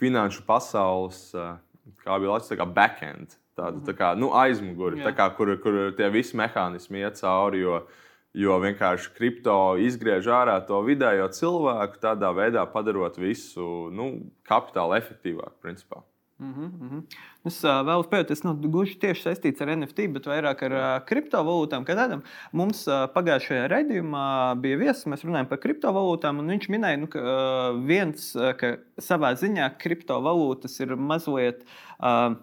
finanšu 0.00 0.46
pasaules, 0.48 1.26
uh, 1.36 1.58
kā 2.00 2.16
bija 2.16 2.38
Latvijas, 2.38 2.54
tā 2.54 2.60
kā 2.62 2.70
backend, 2.80 3.36
tādu 3.58 3.84
tā 3.84 3.98
kā 4.00 4.14
nu, 4.16 4.32
aizmuguri, 4.32 5.04
tā 5.04 5.12
kā, 5.12 5.28
kur, 5.36 5.58
kur 5.60 5.80
tie 5.98 6.08
visi 6.14 6.40
mehānismi 6.40 7.04
iet 7.04 7.20
cauri. 7.20 7.66
Jo, 7.66 7.82
uh, 7.82 8.07
Jo 8.36 8.58
vienkārši 8.60 9.14
kripto 9.16 9.56
izgriež 9.80 10.28
ārā 10.28 10.58
to 10.68 10.82
vidējo 10.84 11.30
cilvēku, 11.32 12.00
tādā 12.02 12.28
veidā 12.36 12.66
padarot 12.68 13.16
visu 13.18 13.88
nu, 13.94 14.10
kapitālu 14.46 14.98
efektīvāku. 15.00 15.56
Principā. 15.64 16.04
Mm 16.38 16.54
-hmm. 16.54 17.02
Es 17.44 17.64
uh, 17.64 17.70
vēlos 17.70 18.06
pētīt, 18.06 18.28
tas 18.28 18.44
nav 18.44 18.60
nu, 18.62 18.68
gluži 18.70 18.94
tieši 18.98 19.22
saistīts 19.22 19.62
ar 19.62 19.72
NFT, 19.76 20.06
bet 20.12 20.26
vairāk 20.26 20.62
ar 20.62 20.72
uh, 20.72 21.06
kriptovalūtām. 21.06 21.84
Kādam 21.84 22.22
mums 22.52 22.86
uh, 22.86 23.08
pagājušajā 23.14 23.66
raidījumā 23.68 24.54
bija 24.62 24.76
viesis, 24.76 25.06
mēs 25.06 25.24
runājām 25.24 25.48
par 25.48 25.58
kriptovalūtām, 25.58 26.38
un 26.38 26.46
viņš 26.46 26.68
minēja, 26.68 26.96
nu, 26.96 27.06
ka 27.06 27.18
uh, 27.18 27.80
viens, 27.86 28.36
uh, 28.36 28.52
ka 28.54 28.76
savā 28.98 29.34
ziņā 29.34 29.66
kriptovalūtas 29.78 30.80
ir 30.80 30.96
mazliet. 30.96 31.64
Uh, 31.98 32.36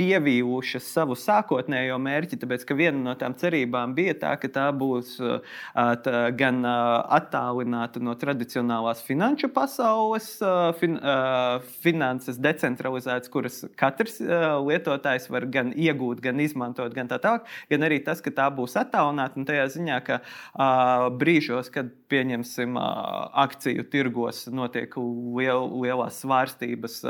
pievīlušas 0.00 0.86
savu 0.94 1.14
sākotnējo 1.18 1.98
mērķi, 2.00 2.38
tāpēc 2.40 2.64
ka 2.64 2.76
viena 2.76 2.96
no 3.02 3.12
tām 3.18 3.34
cerībām 3.38 3.92
bija 3.96 4.14
tā, 4.22 4.30
ka 4.40 4.48
tā 4.52 4.64
būs 4.72 5.18
tā, 6.04 6.14
gan 6.38 6.62
attālināta 6.64 8.00
no 8.00 8.14
tradicionālās 8.18 9.02
finanšu 9.04 9.50
pasaules, 9.52 10.30
fin, 10.80 10.96
finanses 11.84 12.40
decentralizētas, 12.42 13.30
kuras 13.32 13.60
katrs 13.78 14.16
lietotājs 14.22 15.28
var 15.32 15.46
gan 15.52 15.74
iegūt, 15.76 16.22
gan 16.24 16.40
izmantot, 16.40 16.94
gan 16.96 17.10
tā 17.12 17.20
tālāk, 17.22 17.44
gan 17.70 17.84
arī 17.84 18.00
tas, 18.06 18.24
ka 18.24 18.32
tā 18.32 18.48
būs 18.54 18.78
attālināta. 18.80 19.36
Un 19.36 19.48
tajā 19.48 19.68
ziņā, 19.76 20.00
ka 20.08 20.20
brīžos, 21.20 21.68
kad 21.74 21.92
pieņemsim 22.12 22.80
akciju 22.80 23.84
tirgos, 23.92 24.46
notiek 24.52 24.96
liel, 24.96 25.68
lielās 25.84 26.24
svārstības, 26.24 27.00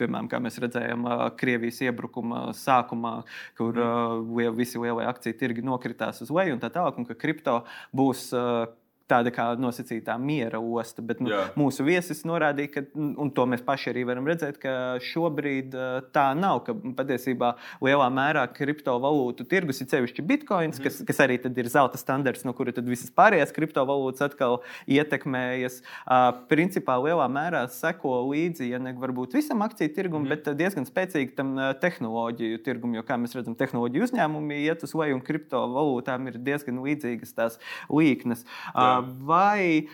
piemēram, 0.00 0.30
kā 0.30 0.42
mēs 0.42 0.58
redzējām 0.62 1.06
Krievijas 1.38 1.80
iebrukuma 1.86 1.99
uzbrukuma 2.00 2.50
sākumā, 2.56 3.20
kur 3.58 3.76
uh, 3.76 4.52
visi 4.56 4.80
lielie 4.80 5.06
akciju 5.08 5.36
tirgi 5.38 5.64
nokritās 5.64 6.22
uz 6.24 6.32
leju 6.32 6.56
un 6.56 6.62
tā 6.62 6.72
tālāk, 6.72 6.98
un 6.98 7.08
ka 7.08 7.14
kripto 7.18 7.60
būs 7.92 8.30
uh, 8.34 8.66
tāda 9.10 9.32
kā 9.34 9.46
nosacītā 9.60 10.16
miera 10.20 10.60
osta. 10.60 11.02
Bet 11.04 11.20
nu, 11.22 11.32
Jā. 11.32 11.42
mūsu 11.58 11.84
viesis 11.86 12.22
norādīja, 12.28 12.72
ka, 12.76 12.84
un 12.94 13.32
to 13.34 13.46
mēs 13.50 13.64
paši 13.66 13.92
arī 13.92 14.04
varam 14.08 14.28
redzēt, 14.28 14.60
ka 14.62 14.74
šobrīd 15.10 15.74
tā 16.14 16.26
nav. 16.38 16.62
Ka 16.66 16.74
patiesībā 16.98 17.54
lielā 17.84 18.08
mērā 18.14 18.44
kriptovalūtu 18.54 19.46
tirgus 19.50 19.82
ir 19.82 19.90
sevišķi 19.92 20.26
bitkoins, 20.26 20.78
mm. 20.78 20.86
kas, 20.86 21.00
kas 21.08 21.22
arī 21.24 21.38
ir 21.40 21.70
zelta 21.72 22.00
standarts, 22.00 22.44
no 22.46 22.54
kura 22.56 22.74
visas 22.86 23.12
pārējās 23.14 23.54
kriptovalūtas 23.56 24.28
atkal 24.30 24.60
ietekmējas. 24.90 25.80
Uh, 26.04 26.30
principā 26.50 26.96
lielā 27.02 27.26
mērā 27.32 27.64
seko 27.72 28.20
līdzi, 28.30 28.70
ja 28.72 28.80
ne 28.82 28.94
varbūt 28.98 29.34
visam 29.38 29.64
akciju 29.66 29.94
tirgumam, 29.96 30.28
mm. 30.28 30.34
bet 30.34 30.60
diezgan 30.60 30.86
spēcīgi 30.88 31.34
tam 31.38 31.54
tehnoloģiju 31.82 32.62
tirgumam, 32.66 32.98
jo, 33.00 33.06
kā 33.06 33.18
mēs 33.20 33.34
redzam, 33.36 33.56
tehnoloģiju 33.58 34.06
uzņēmumi 34.08 34.62
iet 34.66 34.84
uz 34.86 34.94
leju 34.96 35.18
un 35.18 35.24
kriptovalūtām 35.26 36.30
ir 36.30 36.38
diezgan 36.44 36.80
līdzīgas 36.84 37.34
tās 37.36 37.58
līknes. 37.90 38.44
Jā. 38.44 38.99
Vai 39.00 39.88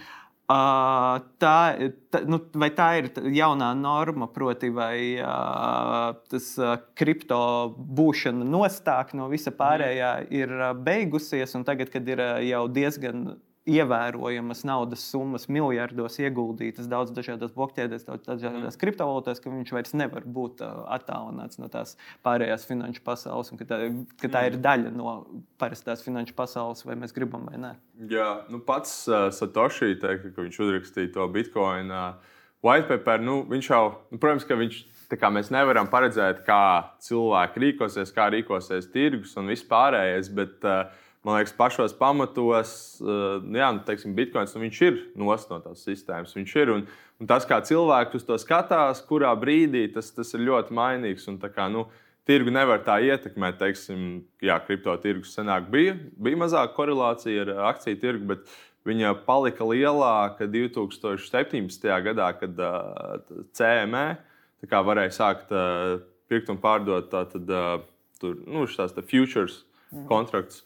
Uh, 0.47 1.25
tā, 1.43 1.75
tā, 2.15 2.21
nu, 2.31 2.39
vai 2.55 2.69
tā 2.71 2.85
ir 3.01 3.09
jaunā 3.35 3.73
norma, 3.75 4.29
proti, 4.31 4.69
vai 4.71 5.19
uh, 5.19 6.13
tas 6.31 6.53
uh, 6.63 6.77
kripto 6.95 7.39
būšana 7.75 8.47
nostāk 8.47 9.11
no 9.19 9.27
visa 9.27 9.51
pārējā 9.51 10.13
ir 10.31 10.55
beigusies, 10.87 11.57
un 11.59 11.67
tagad, 11.67 11.91
kad 11.91 12.07
ir 12.07 12.23
jau 12.47 12.63
diezgan 12.71 13.25
ievērojamas 13.67 14.63
naudas 14.67 15.03
summas, 15.11 15.49
miljardos 15.51 16.21
ieguldītas 16.23 16.87
daudz 16.91 17.11
dažādās 17.17 17.55
blokķēdēs, 17.57 18.05
daudz 18.07 18.29
dažādās 18.29 18.77
mm. 18.77 18.81
kriptovalūtās, 18.83 19.41
ka 19.43 19.51
viņš 19.51 19.73
vairs 19.75 19.97
nevar 19.99 20.27
būt 20.39 20.63
attālināts 20.63 21.59
no 21.59 21.71
tās 21.73 21.97
pārējās 22.27 22.67
finanšu 22.69 23.03
pasaules, 23.07 23.51
un 23.51 23.61
ka 23.61 23.67
tā, 23.69 23.81
ka 24.23 24.31
tā 24.31 24.45
ir 24.51 24.59
mm. 24.59 24.63
daļa 24.69 24.95
no 24.95 25.17
parastās 25.61 26.05
finanšu 26.07 26.37
pasaules, 26.39 26.85
vai 26.87 26.99
mēs 27.01 27.15
gribam 27.17 27.49
vai 27.51 27.59
nē. 27.63 27.73
Jā, 28.13 28.31
nu 28.53 28.63
pats 28.63 29.03
uh, 29.11 29.29
Satoshi 29.35 29.97
teikt, 30.03 30.31
ka 30.37 30.47
viņš 30.47 30.61
uzrakstīja 30.63 31.15
to 31.17 31.27
Bitcoin 31.35 31.91
uh, 31.91 32.37
white 32.67 32.87
paper. 32.91 33.25
Nu, 33.25 33.41
viņš 33.51 33.71
jau, 33.73 33.83
nu, 34.13 34.21
protams, 34.23 34.47
ka 34.47 34.59
viņš. 34.59 34.85
Mēs 35.07 35.53
nevaram 35.55 35.87
paredzēt, 35.87 36.41
kā 36.43 36.97
cilvēki 37.07 37.61
rīkosies, 37.63 38.11
kā 38.11 38.25
rīkosies 38.35 38.89
tirgus 38.91 39.37
un 39.39 39.53
viss 39.53 39.63
pārējais, 39.69 40.33
bet 40.35 40.67
uh, 40.67 41.05
man 41.27 41.41
liekas, 41.41 41.55
pašos 41.59 41.95
pamatos, 41.99 42.71
uh, 43.03 43.43
jā, 43.43 43.69
nu, 43.75 43.83
teiksim, 43.87 44.15
bitkoins 44.15 44.55
nu, 44.55 44.63
ir 44.87 44.99
nost 45.19 45.51
no 45.51 45.59
tās 45.65 45.83
sistēmas. 45.83 46.37
Viņš 46.39 46.57
ir. 46.63 46.75
Un, 46.77 46.85
un 47.21 47.31
tas, 47.31 47.47
kā 47.49 47.59
cilvēki 47.67 48.21
uz 48.21 48.27
to 48.29 48.39
skatās, 48.39 49.03
kurā 49.09 49.33
brīdī 49.39 49.89
tas, 49.95 50.13
tas 50.15 50.31
ir 50.39 50.47
ļoti 50.47 50.77
mainīgs. 50.77 51.27
Un, 51.33 51.41
kā, 51.43 51.67
nu, 51.73 51.89
tirgu 52.27 52.53
nevar 52.55 52.83
tā 52.87 52.99
ietekmēt. 53.07 53.59
Teiksim, 53.61 54.07
jā, 54.45 54.59
kripto 54.67 54.95
tirgus 55.03 55.35
senāk 55.37 55.71
bija, 55.73 55.97
bija 56.23 56.41
mazāka 56.45 56.75
korelācija 56.77 57.47
ar 57.47 57.53
akciju 57.73 58.01
tirgu, 58.03 58.31
bet 58.35 58.57
viņa 58.87 59.17
palika 59.27 59.67
lielāka 59.67 60.47
2017. 60.51 61.91
gadā, 62.07 62.31
kad 62.39 62.63
uh, 62.63 63.35
CME 63.57 64.07
varēja 64.87 65.15
sākt 65.15 65.53
uh, 65.55 65.99
pirkt 66.31 66.51
un 66.51 66.63
pārdot 66.63 67.11
tātad, 67.11 67.51
uh, 67.51 67.83
tur, 68.23 68.39
nu, 68.47 68.67
šās 68.71 68.95
futures 68.97 69.65
mm. 69.91 70.07
kontraktus. 70.11 70.63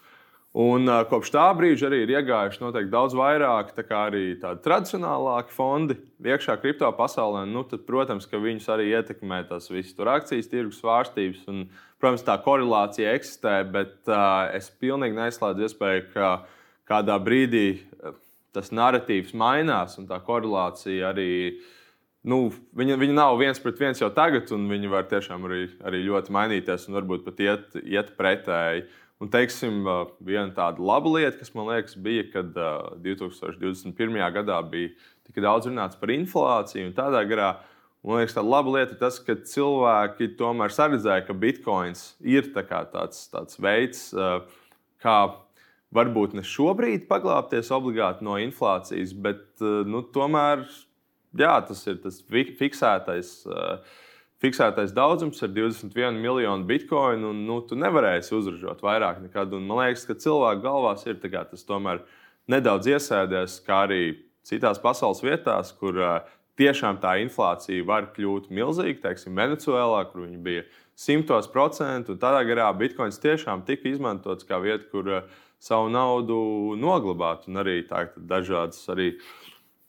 Un 0.50 0.88
uh, 0.90 1.04
kopš 1.06 1.30
tā 1.30 1.44
brīža 1.54 1.86
arī 1.86 2.00
ir 2.02 2.10
iegājuši 2.16 2.58
noteikti 2.58 2.90
daudz 2.90 3.14
vairāk 3.14 3.70
arī 3.94 4.32
tādi 4.40 4.64
tradicionālāki 4.64 5.54
fondi 5.54 5.94
iekšā 6.26 6.56
kripto 6.58 6.90
pasaulē. 6.98 7.44
Nu, 7.46 7.62
tad, 7.62 7.84
protams, 7.86 8.26
ka 8.26 8.40
viņus 8.42 8.66
arī 8.74 8.88
ietekmē 8.90 9.44
tas 9.46 9.70
visas 9.70 9.94
tur 9.94 10.10
akcijas, 10.10 10.50
tirgus 10.50 10.80
svārstības. 10.82 11.44
Un, 11.52 11.68
protams, 12.02 12.26
tā 12.26 12.34
korelācija 12.42 13.14
eksistē, 13.14 13.60
bet 13.70 14.10
uh, 14.10 14.50
es 14.56 14.72
pilnīgi 14.82 15.20
neizslēdzu 15.20 15.68
iespēju, 15.68 16.08
ka 16.16 16.32
kādā 16.90 17.14
brīdī 17.22 17.84
tas 18.50 18.72
narratīvs 18.74 19.36
mainās 19.38 20.00
un 20.00 20.08
tā 20.10 20.18
korelācija 20.24 21.12
arī. 21.12 21.60
Nu, 22.26 22.50
viņa, 22.76 22.98
viņa 23.00 23.14
nav 23.16 23.38
viens 23.40 23.62
pret 23.62 23.78
viens 23.80 24.02
jau 24.02 24.10
tagad, 24.12 24.50
un 24.52 24.66
viņa 24.68 24.90
var 24.92 25.06
tiešām 25.08 25.46
arī, 25.46 25.62
arī 25.88 26.02
ļoti 26.04 26.34
mainīties 26.34 26.90
un 26.90 26.98
varbūt 26.98 27.22
pat 27.24 27.38
iet, 27.40 27.78
iet 27.86 28.10
pretēji. 28.18 28.82
Un, 29.20 29.28
teiksim, 29.28 29.83
viena 30.24 30.48
tāda 30.56 30.80
laba 30.80 31.11
lieta, 31.12 31.37
kas 31.42 31.52
man 31.52 31.68
liekas, 31.68 31.96
bija, 32.00 32.24
kad 32.33 32.54
2021. 33.04 34.16
gadā 34.33 34.56
bija 34.64 34.94
tik 35.28 35.42
daudz 35.44 35.68
runāts 35.68 35.98
par 36.00 36.12
inflāciju 36.14 36.88
un 36.88 36.96
tādā 36.96 37.20
garā. 37.28 37.50
Man 38.00 38.22
liekas, 38.22 38.33
tā 38.38 38.40
laba 38.40 38.72
lieta 38.78 38.96
ir 38.96 39.02
tas, 39.02 39.18
ka 39.20 39.37
cilvēki 39.44 40.30
tomēr 40.38 40.72
saredzēja, 40.72 41.26
ka 41.26 41.37
bitkoins 41.37 42.14
ir 42.24 42.48
tā 42.54 42.64
tāds, 42.64 43.26
tāds 43.28 43.61
veids, 43.61 44.06
kā 45.04 45.16
varbūt 45.92 46.38
ne 46.38 46.44
šobrīd 46.46 47.04
paglābties 47.11 47.68
obligāti 47.76 48.24
no 48.24 48.38
inflācijas, 48.40 49.12
bet 49.12 49.61
nu, 49.61 50.00
tomēr 50.16 50.64
jā, 51.37 51.59
tas 51.68 51.85
ir 51.92 52.00
tas 52.00 52.22
fiksētais. 52.30 53.35
Uh, 53.44 54.00
fiksētais 54.40 54.94
daudzums 54.96 55.42
ir 55.44 55.53
21 55.53 56.18
miljoni 56.20 56.66
bitkoinu, 56.68 57.35
un 57.35 57.44
nu, 57.48 57.61
tu 57.66 57.79
nevarēsi 57.79 58.35
uzražot 58.37 58.83
vairāk 58.85 59.20
nekad. 59.24 59.53
Un 59.57 59.68
man 59.68 59.85
liekas, 59.85 60.07
ka 60.09 60.16
cilvēku 60.16 60.64
galvās 60.64 61.07
ir 61.07 61.20
tas 61.20 61.66
tomēr 61.68 62.03
nedaudz 62.50 62.88
iesēdies, 62.90 63.61
kā 63.66 63.85
arī 63.87 64.03
citās 64.46 64.81
pasaules 64.83 65.22
vietās, 65.22 65.72
kur 65.76 66.00
uh, 66.00 66.20
tiešām 66.61 66.98
tā 67.03 67.18
inflācija 67.24 67.85
var 67.87 68.11
kļūt 68.16 68.50
milzīga. 68.50 69.00
Teiksim, 69.09 69.37
Venecijā, 69.37 69.85
kur 70.12 70.24
viņi 70.24 70.40
bija 70.44 70.64
simtos 70.98 71.48
procentu, 71.48 72.18
tādā 72.20 72.42
garā 72.48 72.68
bitkoins 72.76 73.20
tiešām 73.20 73.64
tika 73.68 73.88
izmantots 73.88 74.48
kā 74.48 74.59
vieta, 74.62 74.88
kur 74.92 75.09
uh, 75.20 75.38
savu 75.61 75.92
naudu 75.92 76.40
noglabāt, 76.81 77.46
un 77.48 77.61
arī 77.61 77.83
tā, 77.88 78.07
dažādas 78.16 78.81
arī 78.92 79.12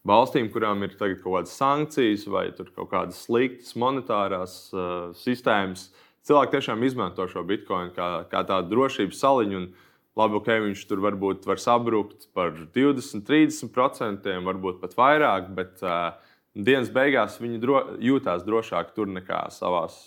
valstīm, 0.07 0.49
kurām 0.53 0.85
ir 0.85 0.95
tagad 0.97 1.21
kaut 1.21 1.35
kādas 1.35 1.57
sankcijas 1.59 2.25
vai 2.31 2.47
kaut 2.57 2.89
kādas 2.91 3.21
sliktas 3.27 3.75
monetārās 3.79 4.55
uh, 4.73 5.11
sistēmas, 5.17 5.89
cilvēki 6.27 6.57
tiešām 6.57 6.83
izmanto 6.87 7.27
šo 7.29 7.43
bitkoinu 7.47 7.93
kā, 7.95 8.09
kā 8.31 8.43
tādu 8.47 8.73
drošības 8.75 9.23
saliņu. 9.25 9.61
Un, 9.61 9.71
labi, 10.17 10.37
ok, 10.41 10.49
viņš 10.65 10.85
tur 10.89 11.01
varbūt 11.05 11.45
var 11.47 11.61
sabrukt 11.61 12.27
par 12.35 12.55
20, 12.75 13.23
30%, 13.27 14.31
varbūt 14.47 14.81
pat 14.81 14.95
vairāk, 14.97 15.51
bet 15.57 15.83
uh, 15.85 16.17
dienas 16.55 16.91
beigās 16.93 17.39
viņi 17.41 17.61
dro, 17.63 17.83
jūtās 18.03 18.45
drošāk 18.47 18.95
tur 18.97 19.11
nekā 19.11 19.45
savās 19.55 20.01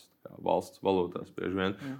valsts 0.45 0.81
valūtās. 0.85 1.33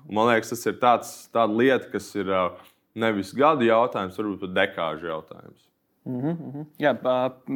Man 0.09 0.31
liekas, 0.31 0.53
tas 0.55 0.67
ir 0.71 0.79
tāds, 0.83 1.15
tāda 1.33 1.53
lieta, 1.53 1.89
kas 1.93 2.11
ir 2.19 2.31
uh, 2.33 2.51
nevis 2.97 3.33
gadu 3.37 3.67
jautājums, 3.69 4.19
varbūt 4.21 4.45
pat 4.47 4.59
dekāžu 4.59 5.11
jautājums. 5.13 5.71
Mm 6.07 6.21
-hmm. 6.21 6.65
Jā, 6.79 6.95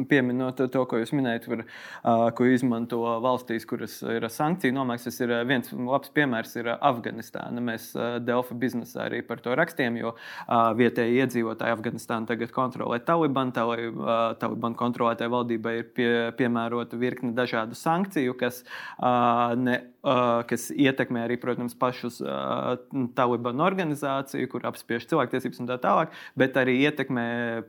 pieminot 0.09 0.57
to, 0.71 0.85
ko 0.85 0.97
jūs 0.97 1.11
minējat, 1.13 1.45
kur, 1.45 1.63
ko 2.35 2.45
izmanto 2.45 2.97
valstīs, 3.21 3.65
kuras 3.65 4.01
ir 4.01 4.25
sankciju 4.29 4.73
nomaksas, 4.73 5.19
ir 5.21 5.45
viens 5.45 5.71
labs 5.73 6.09
piemērs 6.09 6.55
ir 6.55 6.65
Afganistāna. 6.81 7.61
Mēs 7.61 7.93
Delfa 8.25 8.55
biznesā 8.55 9.05
arī 9.05 9.21
par 9.27 9.39
to 9.39 9.53
rakstījām, 9.55 9.97
jo 9.97 10.15
vietējie 10.75 11.21
iedzīvotāji 11.21 11.75
Afganistānu 11.77 12.25
tagad 12.25 12.51
kontrolē 12.51 12.99
Taliban. 12.99 13.51
Tali, 13.51 13.93
Taliban 14.39 14.75
kontrolētai 14.75 15.29
valdībai 15.29 15.77
ir 15.77 15.83
pie, 15.93 16.31
piemērota 16.37 16.97
virkne 16.97 17.31
dažādu 17.31 17.75
sankciju, 17.75 18.33
kas 18.33 18.63
ne 19.55 19.81
kas 20.01 20.69
ietekmē 20.71 21.25
arī, 21.27 21.35
protams, 21.41 21.75
pašus 21.79 22.19
Talibanu 23.17 23.65
organizāciju, 23.65 24.47
kur 24.51 24.67
apspiež 24.69 25.07
cilvēktiesības 25.09 25.59
un 25.63 25.69
tā 25.69 25.75
tālāk, 25.83 26.13
bet 26.39 26.55
arī 26.59 26.77
ietekmē 26.85 27.25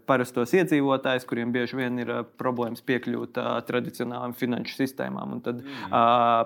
parastos 0.06 0.54
iedzīvotājus, 0.54 1.26
kuriem 1.28 1.50
bieži 1.54 1.78
vien 1.80 1.98
ir 2.02 2.12
problēmas 2.40 2.84
piekļūt 2.86 3.40
tradicionālām 3.66 4.36
finanšu 4.38 4.78
sistēmām. 4.78 5.36
Un 5.36 5.42
tad 5.44 5.62
mm. 5.64 5.96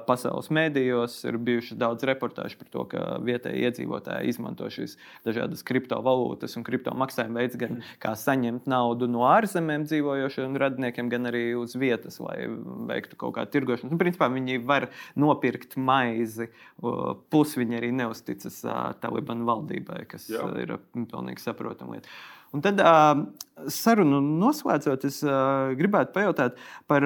pasaules 0.09 0.49
mēdījos 0.55 1.19
ir 1.29 1.39
bijušas 1.45 1.81
daudz 1.81 2.09
reportāžu 2.09 2.61
par 2.63 2.73
to, 2.73 2.87
ka 2.95 3.05
vietējie 3.25 3.69
iedzīvotāji 3.69 4.33
izmanto 4.33 4.71
šīs 4.73 4.97
dažādas 5.27 5.65
kriptovalūtas 5.69 6.57
un 6.59 6.65
kripto 6.67 6.95
maksājuma 6.97 7.43
veids, 7.43 7.61
gan 7.61 7.79
mm. 7.79 7.93
kā 8.03 8.15
saņemt 8.19 8.71
naudu 8.71 9.11
no 9.11 9.27
ārzemēm 9.29 9.85
dzīvojošiem 9.89 10.57
radiniekiem, 10.65 11.13
gan 11.13 11.29
arī 11.29 11.47
uz 11.61 11.77
vietas, 11.77 12.17
lai 12.25 12.49
veiktu 12.89 13.21
kaut 13.21 13.37
kādu 13.37 13.53
tirgošanu. 13.59 13.93
Un, 13.93 14.01
principā 14.01 14.31
viņi 14.33 14.61
var 14.65 14.89
nopirkt 15.21 15.74
pirkt 15.75 15.77
maizi. 15.77 16.49
Plus 17.31 17.57
viņi 17.57 17.79
arī 17.79 17.93
neusticas 17.93 18.63
Talibanu 19.01 19.45
valdībai, 19.47 20.07
kas 20.09 20.29
Jā. 20.29 20.47
ir 20.61 20.79
pilnīgi 20.95 21.41
saprotama 21.41 21.97
lieta. 21.97 22.09
Un 22.55 22.63
tad 22.63 22.81
sarunu 23.69 24.21
noslēdzot, 24.21 25.05
es 25.05 25.23
gribētu 25.77 26.13
pajautāt 26.15 26.57
par 26.87 27.03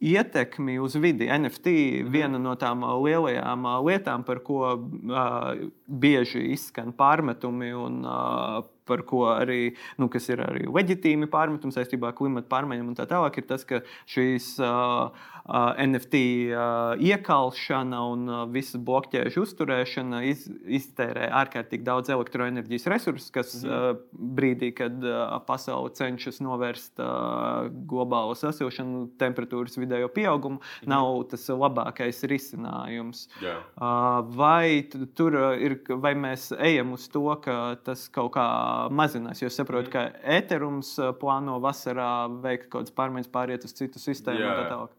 ietekmi 0.00 0.78
uz 0.80 0.96
vidi. 0.96 1.28
NFT 1.28 1.66
ir 1.66 2.04
mhm. 2.04 2.12
viena 2.12 2.38
no 2.38 2.54
tām 2.56 2.82
lielajām 3.04 3.66
lietām, 3.84 4.24
par 4.24 4.40
ko 4.40 4.72
uh, 4.72 5.68
bieži 5.86 6.52
izskan 6.54 6.94
pārmetumi 6.96 7.74
un 7.76 8.00
uh, 8.06 8.62
par 8.90 9.04
ko 9.08 9.24
arī, 9.32 9.74
nu, 10.00 10.10
kas 10.12 10.28
ir 10.32 10.42
arī 10.44 10.66
leģitīmi 10.68 11.30
pārmetumi 11.30 11.74
saistībā 11.74 12.10
ar 12.10 12.18
klimatu 12.18 12.50
pārmaiņām 12.50 12.92
un 12.92 12.98
tā 12.98 13.06
tālāk, 13.10 13.40
ir 13.40 13.48
tas, 13.50 13.66
ka 13.68 13.82
šīs 14.10 14.52
uh, 14.64 15.10
uh, 15.46 15.72
NFT 15.80 16.22
uh, 16.50 17.00
iekalšana 17.00 18.00
un 18.12 18.26
uh, 18.28 18.42
visas 18.50 18.80
blokķēžu 18.86 19.44
uzturēšana 19.44 20.22
iz, 20.28 20.46
iztērē 20.80 21.30
ārkārtīgi 21.42 21.86
daudz 21.86 22.12
elektroenerģijas 22.12 22.88
resursus, 22.92 23.30
kas 23.34 23.54
uh, 23.64 23.92
brīdī, 24.10 24.72
kad 24.76 24.98
uh, 25.04 25.36
pasaule 25.46 25.92
cenšas 25.96 26.40
novērst 26.44 27.02
uh, 27.02 27.70
globālo 27.90 28.36
sasilšanu, 28.38 29.06
temperatūras 29.20 29.78
vidējo 29.80 30.10
pieaugumu, 30.14 30.60
mm. 30.60 30.90
nav 30.90 31.24
tas 31.32 31.46
labākais 31.50 32.22
risinājums. 32.30 33.26
Yeah. 33.42 33.64
Uh, 33.76 34.20
vai 34.36 34.82
tur 35.16 35.36
ir, 35.60 35.78
vai 36.02 36.14
mēs 36.18 36.50
ejam 36.58 36.94
uz 36.96 37.06
to, 37.12 37.26
ka 37.44 37.76
tas 37.84 38.06
kaut 38.12 38.32
kā 38.36 38.48
mazinās? 38.94 39.42
Jo 39.42 39.50
es 39.50 39.58
saprotu, 39.58 39.90
mm. 39.90 39.92
ka 39.92 40.36
Eterums 40.38 40.94
plāno 41.20 41.58
vasarā 41.62 42.12
veikt 42.42 42.68
kaut 42.68 42.84
kādas 42.84 42.96
pārmaiņas, 42.96 43.32
pāriet 43.34 43.66
uz 43.68 43.76
citu 43.76 44.02
sistēmu 44.02 44.40
Jā. 44.40 44.50
un 44.50 44.62
tā 44.62 44.72
tālāk. 44.72 44.96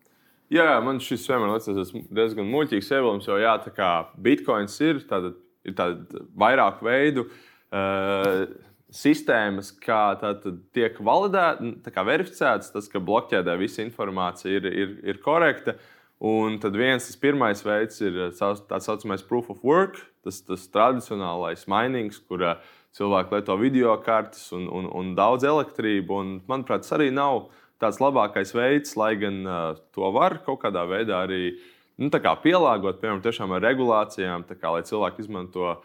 Jā, 0.52 0.72
man 0.84 1.00
šis 1.00 1.24
vienmēr 1.32 1.54
liekas 1.54 1.94
diezgan 2.12 2.50
muļķīgs 2.52 2.90
ievilkums, 2.92 3.30
jo 3.30 3.38
jā, 3.40 3.54
tā 3.64 3.72
kā 3.72 3.92
bitkoins 4.20 4.74
ir, 4.84 5.00
tāda, 5.08 5.32
ir 5.64 5.78
tāda 5.78 6.26
vairāk 6.44 6.82
veidu 6.84 7.24
uh, 7.30 8.44
sistēmas, 8.92 9.72
kā 9.80 10.02
tātad 10.20 10.60
tiek 10.76 11.00
validēta, 11.00 11.94
kā 11.96 12.04
verificēts, 12.04 12.74
tas, 12.74 12.92
ka 12.92 13.00
blokķēdē 13.00 13.56
visa 13.62 13.86
informācija 13.86 14.60
ir, 14.60 14.68
ir, 14.68 14.94
ir 15.14 15.24
korekta. 15.24 15.78
Un 16.22 16.60
tad 16.62 16.76
viens, 16.78 17.08
tas 17.08 17.18
pirmais 17.18 17.64
veids 17.66 18.04
ir 18.04 18.20
tā 18.38 18.78
saucamais 18.84 19.24
proof 19.26 19.48
of 19.50 19.64
work, 19.66 20.04
tas, 20.22 20.44
tas 20.46 20.68
tradicionālais 20.70 21.64
minings, 21.72 22.20
kur 22.28 22.44
uh, 22.44 22.76
cilvēki 22.98 23.38
lieto 23.38 23.58
video 23.60 23.96
kartes 24.04 24.50
un, 24.56 24.68
un, 24.68 24.88
un 24.98 25.14
daudz 25.18 25.46
elektrību. 25.48 26.18
Un, 26.22 26.34
manuprāt, 26.50 26.84
tas 26.86 26.98
arī 26.98 27.10
nav 27.16 27.48
tāds 27.82 28.02
labākais 28.02 28.54
veids, 28.56 28.96
lai 29.00 29.14
gan 29.20 29.42
uh, 29.46 29.62
to 29.96 30.12
var 30.14 30.42
kaut 30.46 30.62
kādā 30.66 30.84
veidā 30.90 31.24
arī 31.26 31.56
nu, 32.02 32.10
kā 32.12 32.36
pielāgot, 32.44 33.00
piemēram, 33.02 33.56
ar 33.56 33.66
regulācijām, 33.66 34.46
kā, 34.52 34.76
lai 34.76 34.84
cilvēki 34.88 35.26
izmanto 35.26 35.76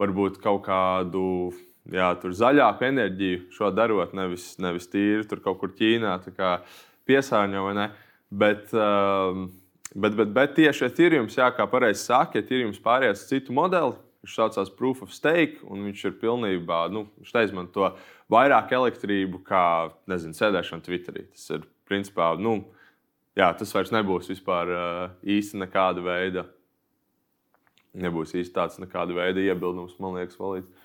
varbūt 0.00 0.38
kaut 0.42 0.62
kādu 0.66 1.24
jā, 1.90 2.12
zaļāku 2.16 2.86
enerģiju, 2.88 3.40
šo 3.54 3.70
darot, 3.74 4.14
nevis, 4.16 4.52
nevis 4.62 4.88
tīri 4.90 5.26
tur 5.28 5.42
kaut 5.44 5.60
kur 5.60 5.74
Ķīnā 5.76 6.16
piesārņo 7.08 7.64
vai 7.66 7.74
ne. 7.78 7.88
Bet, 8.30 8.70
uh, 8.76 9.46
bet, 9.94 10.14
bet, 10.14 10.30
bet 10.36 10.54
tieši 10.58 10.86
Ethereum, 10.86 11.26
jā, 11.34 11.50
kā 11.54 11.66
pareizi 11.70 12.06
saka, 12.06 12.42
Ethereum 12.42 12.74
pārējās 12.84 13.24
uz 13.24 13.32
citu 13.32 13.56
modeli. 13.56 13.98
Viņš 14.20 14.34
saucās 14.36 14.72
Proof 14.76 15.00
of 15.06 15.14
Stake, 15.16 15.62
un 15.64 15.86
viņš 15.86 16.02
ir 16.10 16.16
pilnībā, 16.20 16.82
nu, 16.92 17.06
viņš 17.22 17.32
izmanto 17.46 17.94
vairāk 18.32 18.74
elektrību 18.76 19.40
kā, 19.46 19.64
nezinu, 20.10 20.36
sēdēšana 20.36 20.84
Twitterī. 20.84 21.24
Tas 21.32 21.46
ir, 21.56 21.64
principā, 21.88 22.34
nu, 22.36 22.58
jā, 23.38 23.48
tas 23.56 23.72
vairs 23.74 23.92
nebūs 23.94 24.28
vispār 24.28 24.74
īsti 25.24 25.62
nekāda 25.64 26.04
veida. 26.04 26.44
Nebūs 27.96 28.36
īsti 28.36 28.54
tāds 28.54 28.76
nekāda 28.78 29.16
veida 29.16 29.42
iebildums, 29.42 29.96
man 30.02 30.20
liekas, 30.20 30.38
valīts. 30.38 30.79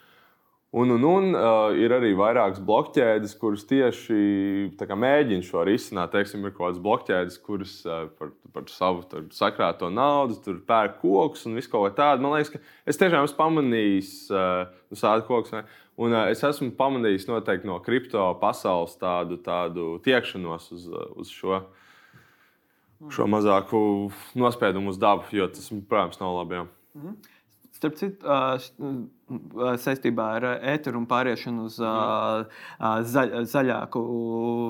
Un, 0.76 0.90
un, 0.90 1.04
un 1.08 1.30
uh, 1.32 1.70
ir 1.80 1.94
arī 1.96 2.10
vairākas 2.20 2.60
blokķēdes, 2.68 3.38
kuras 3.40 3.62
tieši 3.70 4.16
mēģina 4.76 5.46
šo 5.48 5.62
risināt. 5.64 6.12
Teiksim, 6.12 6.42
ir 6.44 6.52
kaut 6.52 6.66
kādas 6.66 6.82
blokķēdes, 6.84 7.38
kuras 7.46 7.76
uh, 7.88 8.10
par, 8.20 8.34
par 8.52 8.66
savu 8.68 9.06
tur, 9.08 9.22
sakrāto 9.32 9.88
naudu 9.88 10.36
tur 10.44 10.58
pērk 10.68 10.98
kokus 11.00 11.46
un 11.48 11.56
visu 11.56 11.72
kaut 11.72 11.86
ko 11.86 11.92
tādu. 11.96 12.26
Man 12.26 12.36
liekas, 12.36 12.52
ka 12.52 12.92
es 12.92 13.00
tiešām 13.00 13.24
esmu 13.24 13.40
pamanījis 13.40 14.10
uh, 14.34 14.74
nu, 14.92 15.00
tādu 15.00 15.24
kokus. 15.30 15.54
Ne? 15.56 15.64
Un, 15.96 16.12
uh, 16.12 16.26
es 16.34 16.44
esmu 16.44 16.74
pamanījis 16.76 17.30
noteikti 17.30 17.72
no 17.72 17.80
kripto 17.86 18.26
pasaules 18.44 18.98
tādu, 19.00 19.40
tādu 19.46 19.94
tiekšanos 20.04 20.68
uz, 20.76 20.90
uz 21.16 21.32
šo, 21.32 21.62
šo 23.16 23.30
mazāku 23.32 23.80
nospiedumu 24.36 24.92
uz 24.92 25.00
dabu, 25.00 25.24
jo 25.40 25.48
tas, 25.56 25.72
protams, 25.88 26.20
nav 26.20 26.36
labi. 26.42 26.60
Jā. 26.60 26.68
Mm 27.00 27.08
-hmm. 27.08 27.32
Starp 27.76 27.98
citu, 28.00 28.38
saistībā 29.84 30.28
ar 30.38 30.46
ēteru 30.76 31.02
un 31.02 31.08
pāriešanu 31.10 31.66
uz 31.68 31.80
zaļ, 31.80 33.34
zaļāku 33.52 34.04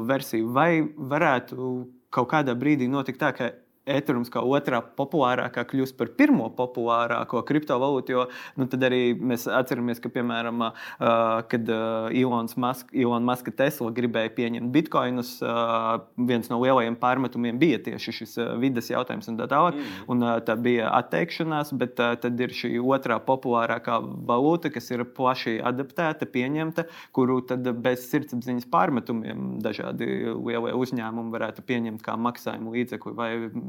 versiju, 0.09 0.49
vai 0.55 0.71
varētu 1.13 1.69
kaut 2.15 2.31
kādā 2.31 2.55
brīdī 2.57 2.87
notikt 2.89 3.21
tā, 3.21 3.29
ka 3.35 3.51
Ethereum 3.85 4.25
kā 4.31 4.41
otrā 4.41 4.79
populārākā 4.97 5.61
kļūst 5.69 5.95
par 5.99 6.09
pirmo 6.17 6.47
populārāko 6.57 7.43
kriptovalūtu. 7.45 8.15
Jo 8.15 8.23
nu, 8.57 8.65
tad 8.69 8.83
arī 8.87 9.13
mēs 9.13 9.45
atceramies, 9.45 10.01
ka, 10.01 10.09
piemēram, 10.13 10.63
uh, 10.65 11.43
kad 11.51 11.69
uh, 11.69 12.09
Ilons 12.15 12.57
Musk, 12.61 12.89
Elon 12.95 13.25
Musk 13.27 13.51
Tesla 13.57 13.91
gribēja 13.93 14.33
pieņemt 14.37 14.71
bitkoinus, 14.73 15.35
uh, 15.45 15.99
viens 16.17 16.49
no 16.49 16.59
lielajiem 16.63 16.97
pārmetumiem 17.01 17.59
bija 17.61 17.81
tieši 17.85 18.15
šis 18.19 18.35
uh, 18.41 18.55
vidas 18.61 18.89
jautājums 18.89 19.29
un 19.29 19.37
tā 19.41 19.49
tālāk. 19.51 19.77
Mm. 19.77 20.01
Un, 20.15 20.25
uh, 20.25 20.39
tā 20.45 20.57
bija 20.57 20.89
atteikšanās, 20.97 21.75
bet 21.77 22.01
uh, 22.01 22.15
tad 22.21 22.41
ir 22.41 22.55
šī 22.57 22.73
otrā 22.81 23.19
populārākā 23.21 23.99
valūta, 24.25 24.73
kas 24.73 24.89
ir 24.95 25.05
plaši 25.15 25.59
adaptēta, 25.65 26.25
pieņemta, 26.33 26.87
kuru 27.15 27.37
tad 27.45 27.69
bez 27.85 28.09
sirdsapziņas 28.09 28.65
pārmetumiem 28.73 29.59
dažādi 29.63 30.09
lielie 30.33 30.73
uzņēmumi 30.73 31.33
varētu 31.37 31.65
pieņemt 31.69 32.01
kā 32.05 32.17
maksājumu 32.17 32.73
līdzekli. 32.75 33.15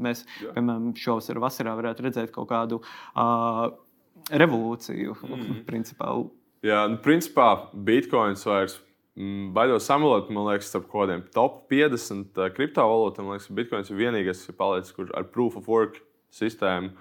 Mēs, 0.07 0.23
Jā. 0.41 0.53
piemēram, 0.55 0.89
šovasar 0.97 1.41
vasarā 1.43 1.75
varētu 1.77 2.07
redzēt 2.07 2.33
kaut 2.35 2.49
kādu 2.51 2.81
uh, 2.81 3.67
revolūciju. 4.31 5.15
Mm. 5.27 5.63
Principā. 5.67 6.11
Jā, 6.65 6.83
nu, 6.91 6.99
principā 7.03 7.49
Bitcoins 7.87 8.45
vairs 8.47 8.79
mm, 9.19 9.51
baidos 9.55 9.87
samalot, 9.89 10.31
man 10.33 10.49
liekas, 10.49 10.71
starp 10.71 10.87
kaut 10.89 11.05
kādiem 11.05 11.25
top 11.35 11.65
50 11.73 12.39
uh, 12.39 12.49
kriptovalūtām. 12.55 13.27
Man 13.27 13.37
liekas, 13.37 13.51
Bitcoins 13.59 13.91
ir 13.93 14.01
vienīgais, 14.01 14.41
kas 14.41 14.53
ir 14.53 14.59
palicis, 14.59 14.95
kurš 14.95 15.13
ar 15.17 15.29
proof 15.33 15.59
of 15.59 15.69
work 15.71 16.01
sistēmu. 16.35 16.95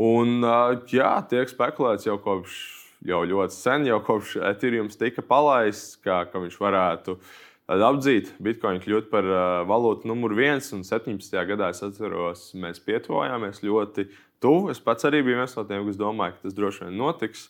Un, 0.00 0.44
jā, 0.88 1.16
tiek 1.28 1.50
spekulēts 1.50 2.06
jau 2.06 2.14
kopš 2.22 2.60
jau 3.04 3.24
ļoti 3.26 3.56
sen, 3.56 3.86
jau 3.88 3.96
kopš 4.04 4.36
Ethereum 4.44 4.90
tika 4.92 5.24
palaists, 5.26 5.96
kā, 6.04 6.20
ka 6.30 6.40
viņš 6.42 6.58
varētu 6.60 7.16
uh, 7.16 7.38
apdzīt 7.70 8.32
Bitcoin, 8.42 8.80
kļūt 8.82 9.10
par 9.12 9.26
uh, 9.28 9.38
valūtu 9.68 10.08
numur 10.10 10.34
viens. 10.34 10.72
Un 10.74 10.82
17. 10.86 11.34
gadā 11.46 11.70
es 11.70 11.82
atceros, 11.86 12.48
mēs 12.58 12.82
pietuvojāmies 12.82 13.62
ļoti 13.62 14.08
tuvu. 14.42 14.70
Es 14.72 14.80
pats 14.82 15.06
arī 15.06 15.22
biju 15.22 15.38
viens 15.38 15.54
no 15.54 15.64
tiem, 15.68 15.84
kas 15.86 16.00
domāja, 16.00 16.34
ka 16.34 16.48
tas 16.48 16.56
droši 16.56 16.88
vien 16.88 16.96
notiks. 16.98 17.48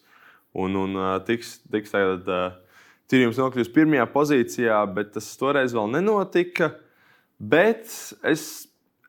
Un, 0.53 0.77
un 0.77 0.99
uh, 0.99 1.15
tiks, 1.25 1.61
tiks 1.73 1.95
tagad, 1.95 2.29
uh, 2.29 2.59
Tīrījums 3.11 3.41
nokļūs 3.41 3.73
pirmajā 3.75 4.05
pozīcijā, 4.13 4.81
bet 4.95 5.15
tas 5.17 5.27
toreiz 5.41 5.73
vēl 5.75 5.89
nenotika. 5.91 6.69
Bet 7.41 7.89
es, 8.29 8.45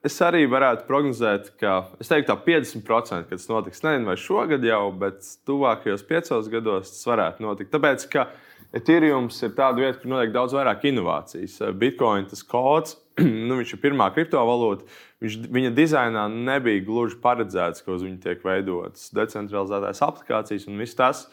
es 0.08 0.16
arī 0.26 0.46
varētu 0.50 0.88
prognozēt, 0.88 1.52
ka 1.62 1.76
es 2.02 2.10
teiktu, 2.10 2.32
ka 2.32 2.40
50% 2.48 3.30
tas 3.30 3.50
notiks. 3.52 3.84
Nezinu, 3.84 4.08
vai 4.10 4.16
šogad 4.18 4.64
jau, 4.66 4.86
bet 5.04 5.28
tuvākajos 5.46 6.08
piecos 6.08 6.50
gados 6.50 6.96
tas 6.96 7.12
varētu 7.12 7.46
notikt. 7.46 7.74
Tāpēc, 7.76 8.08
ka 8.16 8.26
uh, 8.30 8.48
Ethereum 8.72 9.28
ir 9.28 9.52
tāda 9.52 9.82
vieta, 9.84 10.00
kur 10.00 10.14
notiek 10.14 10.32
daudz 10.32 10.56
vairāk 10.56 10.86
inovācijas. 10.88 11.58
Bitcoin 11.76 12.28
tas 12.32 12.44
kods, 12.48 12.96
nu, 13.48 13.58
viņš 13.60 13.76
ir 13.76 13.82
pirmā 13.84 14.08
kriptovalūta. 14.16 14.88
Viņš, 15.22 15.38
viņa 15.52 15.72
dizainā 15.76 16.26
nebija 16.32 16.84
gluži 16.88 17.20
paredzēts, 17.22 17.84
ka 17.84 17.92
uz 17.98 18.06
viņa 18.08 18.22
tiek 18.24 18.44
veidotas 18.48 19.12
decentralizētās 19.16 20.04
aplikācijas 20.08 20.70
un 20.72 20.80
viss 20.80 20.98
tas. 20.98 21.26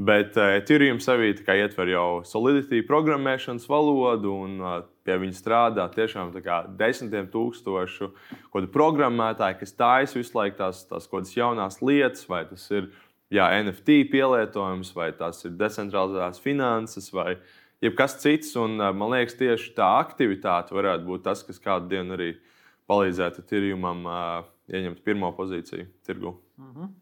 Bet 0.00 0.32
uh, 0.40 0.54
Ethereum 0.56 0.96
sevī 1.04 1.34
ietver 1.36 1.90
jau 1.92 2.22
solidity 2.24 2.80
programmēšanas 2.88 3.66
valodu, 3.68 4.32
un 4.46 4.54
uh, 4.62 4.78
pie 5.04 5.18
viņa 5.20 5.36
strādā 5.36 5.84
tiešām 5.92 6.32
desmitiem 6.78 7.28
tūkstošu 7.30 8.08
programmētāju, 8.72 9.58
kas 9.60 9.76
taisa 9.76 10.18
visu 10.18 10.38
laiku 10.38 10.56
tās, 10.62 10.86
tās 10.88 11.06
kaut 11.06 11.20
kādas 11.20 11.36
jaunas 11.36 11.78
lietas, 11.84 12.24
vai 12.32 12.46
tas 12.48 12.64
ir 12.72 12.88
jā, 13.34 13.48
NFT 13.62 14.04
pielietojums, 14.12 14.92
vai 14.96 15.10
tas 15.16 15.44
ir 15.46 15.56
decentralizētās 15.58 16.42
finanses, 16.42 17.10
vai 17.14 17.36
jebkas 17.84 18.18
cits. 18.22 18.54
Un, 18.60 18.78
man 18.78 19.14
liekas, 19.14 19.38
tieši 19.40 19.74
tā 19.76 19.88
aktivitāte 20.00 20.76
varētu 20.76 21.06
būt 21.08 21.26
tas, 21.28 21.44
kas 21.46 21.62
kādu 21.62 21.90
dienu 21.92 22.16
arī 22.18 22.32
palīdzētu 22.90 23.46
tirjumam 23.46 24.02
uh, 24.08 24.48
ieņemt 24.70 25.04
pirmo 25.06 25.30
pozīciju 25.36 25.86
tirgu. 26.06 26.34
Mm 26.58 26.72
-hmm. 26.74 26.92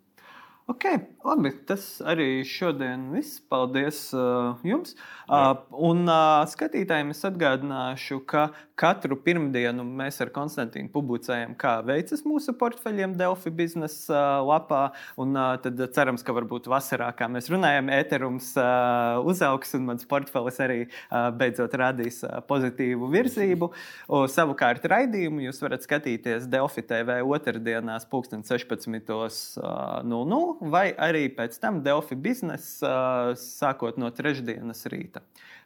Ok, 0.69 0.85
labi. 1.25 1.49
Tas 1.65 1.81
arī 2.05 2.45
šodien 2.45 3.07
viss. 3.15 3.39
Paldies 3.49 4.11
uh, 4.13 4.53
jums. 4.69 4.93
Uh, 5.25 5.57
un 5.73 6.03
uh, 6.05 6.45
skatītājiem 6.45 7.09
es 7.15 7.25
atgādināšu, 7.25 8.19
ka 8.29 8.51
katru 8.77 9.17
pirmdienu 9.17 9.81
mēs 9.81 10.21
ar 10.21 10.29
Konstantīnu 10.35 10.93
publicējam, 10.93 11.55
kā 11.57 11.81
veicas 11.89 12.21
mūsu 12.29 12.53
portfeļiem 12.61 13.17
Delfi 13.17 13.49
biznesa 13.49 14.13
uh, 14.13 14.45
lapā. 14.45 14.93
Un 15.17 15.33
uh, 15.41 15.57
tad 15.65 15.81
cerams, 15.97 16.21
ka 16.21 16.37
varbūt 16.37 16.69
vasarā, 16.69 17.17
kā 17.17 17.33
mēs 17.33 17.49
runājam, 17.49 17.89
ēterums 17.97 18.53
uh, 18.61 19.25
uzaugs 19.25 19.73
un 19.79 19.89
mans 19.89 20.05
portfelis 20.13 20.61
arī 20.67 20.79
uh, 20.85 21.33
beidzot 21.33 21.73
radīs 21.81 22.21
uh, 22.29 22.45
pozitīvu 22.45 23.09
virzību. 23.17 23.73
O, 24.05 24.29
savukārt 24.29 24.85
raidījumu 24.93 25.47
jūs 25.47 25.65
varat 25.65 25.89
skatīties 25.89 26.45
Delfi 26.53 26.85
TV 26.85 27.25
otrdienās, 27.25 28.05
16.00 28.13 30.58
vai 30.61 30.91
arī 30.95 31.27
pēc 31.35 31.59
tam 31.63 31.83
Delfi 31.85 32.19
biznesa, 32.19 33.35
sākot 33.39 33.99
no 34.01 34.11
trešdienas 34.15 34.87
rīta. 34.93 35.25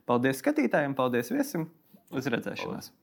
Paldies 0.09 0.43
skatītājiem, 0.43 0.97
paldies 0.99 1.33
viesim! 1.35 1.71
Uz 2.13 2.29
redzēšanos! 2.29 2.91
Paldies. 2.91 3.02